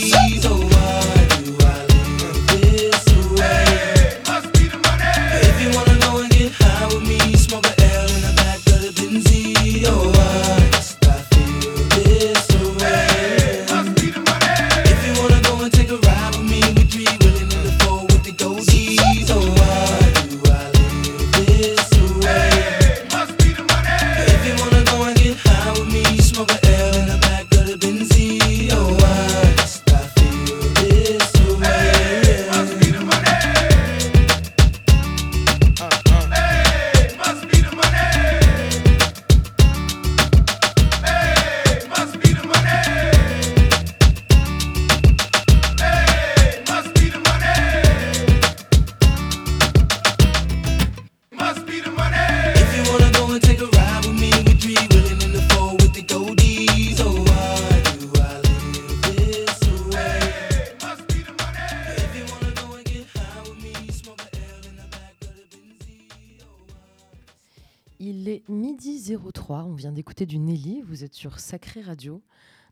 [69.50, 72.22] On vient d'écouter du Nelly, vous êtes sur Sacré Radio.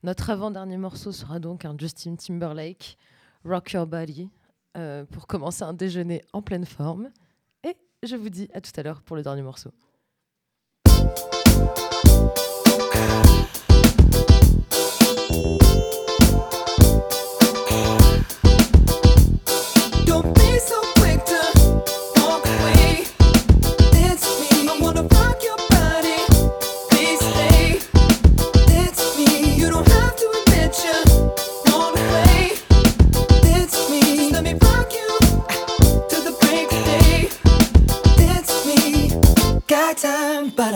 [0.02, 2.98] Notre avant-dernier morceau sera donc un Justin Timberlake,
[3.46, 4.28] Rock Your Body,
[4.76, 7.10] euh, pour commencer un déjeuner en pleine forme.
[7.64, 9.70] Et je vous dis à tout à l'heure pour le dernier morceau.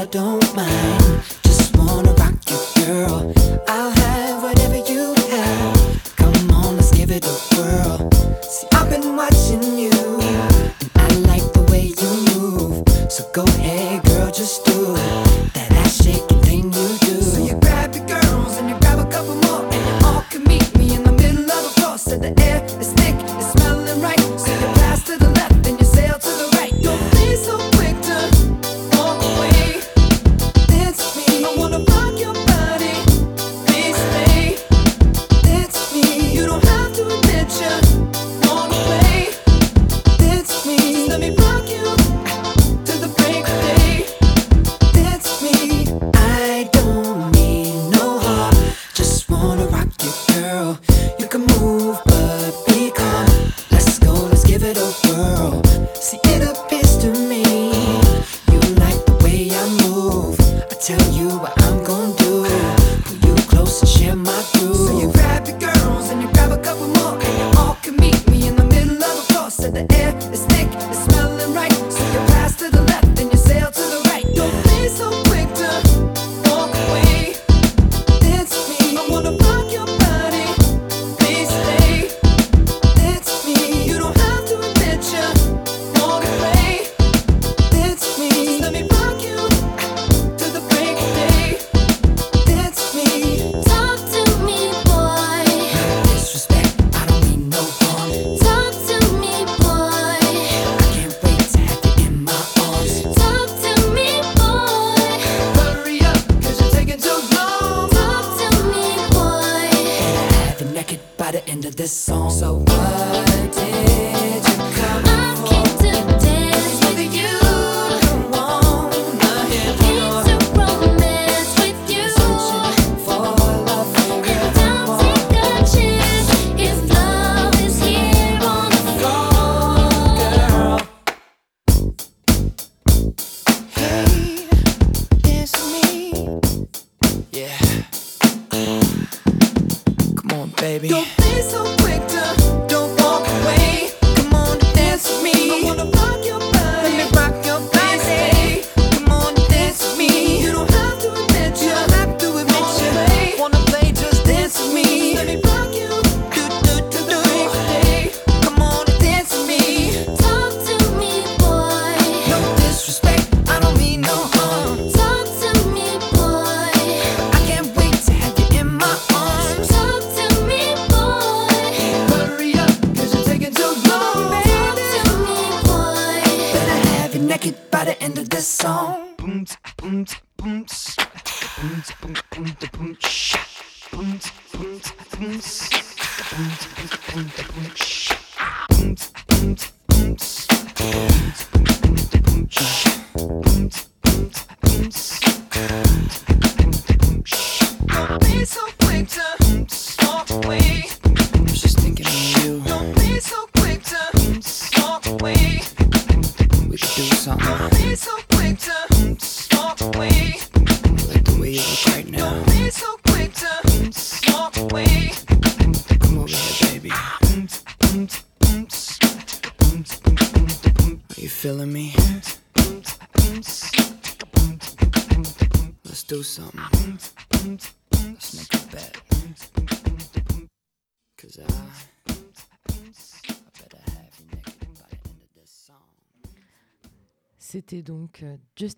[0.01, 1.00] I don't mind.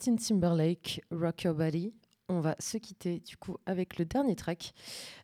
[0.03, 1.93] Justin Timberlake, Rock Your Body.
[2.29, 4.73] On va se quitter du coup avec le dernier track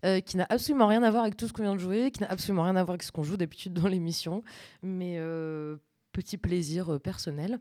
[0.04, 2.20] euh, qui n'a absolument rien à voir avec tout ce qu'on vient de jouer, qui
[2.20, 4.44] n'a absolument rien à voir avec ce qu'on joue d'habitude dans l'émission,
[4.84, 5.78] mais euh,
[6.12, 7.58] petit plaisir euh, personnel.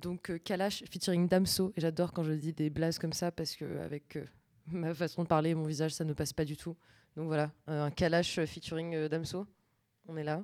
[0.00, 3.80] donc Kalash featuring Damso, et j'adore quand je dis des blases comme ça parce que
[3.80, 4.16] avec
[4.68, 6.74] ma façon de parler mon visage ça ne passe pas du tout.
[7.16, 9.46] Donc voilà, un Kalash featuring Damso,
[10.08, 10.42] on est là.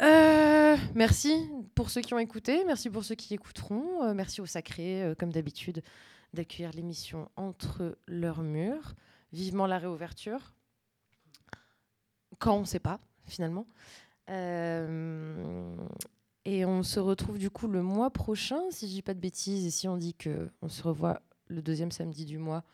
[0.00, 4.46] Euh, merci pour ceux qui ont écouté, merci pour ceux qui écouteront, euh, merci aux
[4.46, 5.82] sacrés, euh, comme d'habitude,
[6.32, 8.94] d'accueillir l'émission entre leurs murs.
[9.32, 10.54] Vivement la réouverture.
[12.38, 13.66] Quand on ne sait pas, finalement.
[16.44, 19.64] Et on se retrouve du coup le mois prochain, si je dis pas de bêtises,
[19.66, 22.64] et si on dit que on se revoit le deuxième samedi du mois,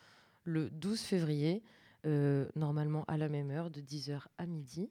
[0.44, 1.62] le 12 février,
[2.56, 4.90] normalement à la même heure, de 10h à midi.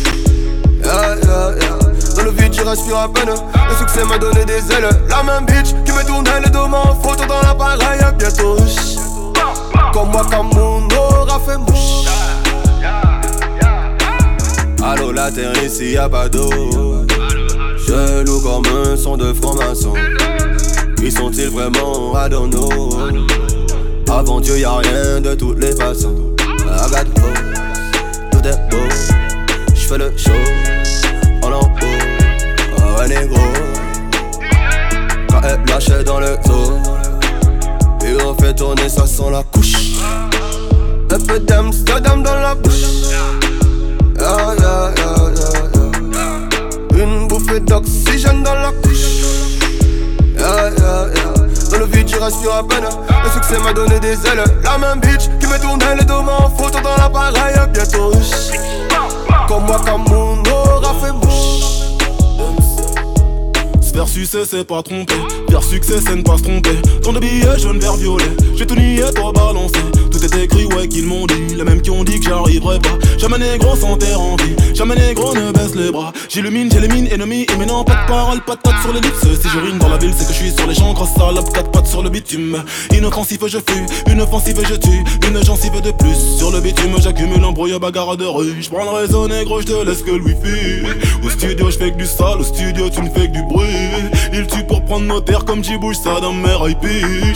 [2.15, 3.29] Dans le vide, je respire à peine.
[3.29, 4.89] Le succès m'a donné des ailes.
[5.09, 8.01] La même bitch qui me tournait le dos en photo dans l'appareil.
[8.17, 8.57] Bientôt,
[9.93, 12.05] comme moi, comme mon aura fait mouche.
[14.83, 16.49] Allô, la terre ici, y'a pas d'eau.
[17.87, 19.93] Je loue comme un son de franc-maçon.
[20.97, 22.13] Qui sont-ils vraiment
[22.47, 22.89] know
[24.09, 26.31] Avant Dieu y'a rien de toutes les façons
[26.91, 27.39] got hope,
[28.31, 28.77] tout est beau
[29.73, 30.31] J'fais le show
[33.13, 33.37] négro
[35.43, 36.77] elle lâche dans le zoo
[38.05, 39.73] Et on fait tourner ça sans la couche
[41.09, 42.83] Un peu d'Amsterdam dans la bouche
[44.19, 45.21] Yeah yeah yeah
[47.03, 49.07] Une bouffée d'oxygène dans la couche.
[50.37, 52.83] Dans le vide, je respire à peine.
[53.23, 54.43] Le succès m'a donné des ailes.
[54.63, 57.55] La même bitch qui me tournait le dos en photo dans l'appareil.
[57.73, 58.11] Bientôt,
[59.47, 61.80] comme moi, comme mon aura fait mouche.
[63.91, 65.15] Se faire sucer, c'est pas tromper.
[65.49, 66.81] Faire succès, c'est ne pas se tromper.
[67.03, 68.23] Tant de billets jaune, vert, violet.
[68.55, 69.79] J'ai tout nié, toi balancé.
[70.21, 71.55] Tout est écrit, ouais, qu'ils m'ont dit.
[71.55, 72.95] Les mêmes qui ont dit que j'arriverai pas.
[73.17, 74.55] Jamais négro sans terre en vie.
[74.75, 76.13] Jamais négro ne baisse les bras.
[76.29, 77.47] J'illumine, j'élimine, ennemi.
[77.51, 79.19] Et maintenant, pas de parole, pas de tête sur l'ellipse.
[79.19, 80.93] Si je rime dans la ville, c'est que je suis sur les champs.
[80.93, 82.63] Grosse salope, quatre pattes sur le bitume.
[82.95, 84.11] Inoffensif, je fuis.
[84.11, 85.03] Une offensive, je tue.
[85.27, 86.37] Une gencive de plus.
[86.37, 88.61] Sur le bitume, j'accumule un brouillard bagarre de rue.
[88.61, 90.85] J'prends le réseau négro, j'te laisse que le wifi.
[91.23, 92.41] Au studio, j'fais que du sale.
[92.41, 93.65] Au studio, tu ne fais que du bruit.
[94.33, 96.85] Il tue pour prendre nos terres comme j'y bouge ça dans mes IP.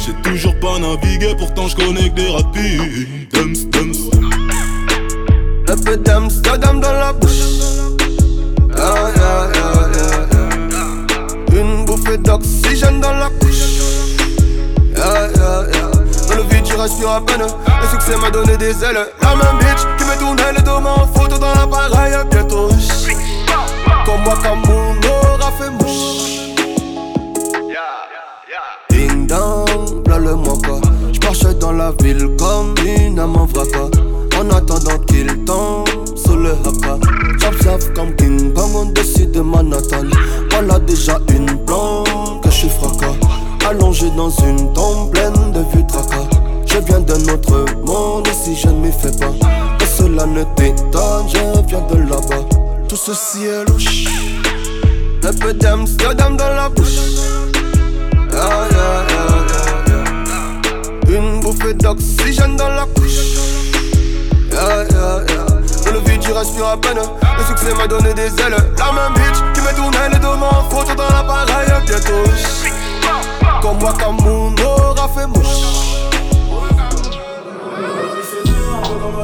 [0.06, 2.75] J'ai toujours pas navigué, pourtant je connais que des rapides.
[2.76, 4.10] Dums, dums.
[5.70, 7.30] Un peu d'Amsterdam dans la bouche.
[8.76, 10.28] Yeah, yeah, yeah,
[11.54, 11.62] yeah.
[11.62, 13.80] Une bouffée d'oxygène dans la couche.
[14.94, 17.42] Dans le vide, je respire à peine.
[17.42, 19.08] Le succès m'a donné des ailes.
[19.22, 22.14] La même bitch qui me tournait le dos en photo dans l'appareil.
[22.30, 22.70] Bientôt,
[24.06, 26.55] comme moi, comme mon aura fait mouche.
[31.86, 33.48] La ville comme une âme en.
[34.38, 36.98] En attendant qu'il tombe sur le haka.
[37.40, 40.08] Chop comme King Kong au-dessus de Manhattan.
[40.50, 43.16] Voilà déjà une blonde que je suis fracas.
[43.70, 46.28] Allongé dans une tombe pleine de vieux tracas.
[46.66, 49.34] Je viens d'un autre monde et si je ne m'y fais pas.
[49.78, 52.46] Que cela ne t'étonne, je viens de là-bas.
[52.90, 54.06] Tout ceci est louche.
[55.24, 57.00] Un peu d'Amsterdam dans la bouche.
[58.36, 58.75] Yeah,
[61.56, 63.38] bouffée d'oxygène dans la couche.
[64.52, 64.86] Yeah,
[65.92, 66.98] le vide, je respire à peine.
[66.98, 68.56] Le succès m'a donné des ailes.
[68.78, 71.68] La même bitch qui me tournait le dos en photo dans l'appareil.
[71.86, 72.24] Bientôt,
[73.62, 75.95] comme moi, mon aura fait mouche.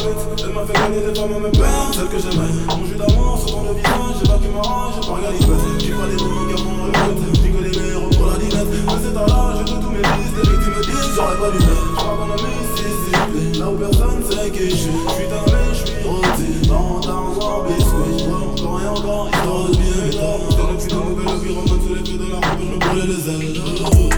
[0.04, 2.50] Elle m'a fait gagner des femmes à mes peines, celles que j'aimais.
[2.68, 6.08] Mon jus d'amour sur ton visage, j'ai battu ma rage, j'ai pas regardé J'ai pas
[6.10, 8.72] les bons à mon regrette, j'ai que les meilleurs pour la dinette.
[8.98, 11.86] C'est à l'âge, j'ai tous mes fils, les victimes me disent, j'aurais pas dû mettre.
[11.86, 14.90] Je crois qu'on a mis Mississippi, là où personne sait qui je suis.
[14.90, 18.26] Je suis damé, je suis rôti, dans ta noir biscuit.
[18.26, 20.58] Ouais, encore et encore, histoire de bien, mais t'as.
[20.58, 22.78] Dans le putain de nouvelle, puis remonte sous les feux de la rampe, je me
[22.82, 24.11] brûlais les ailes.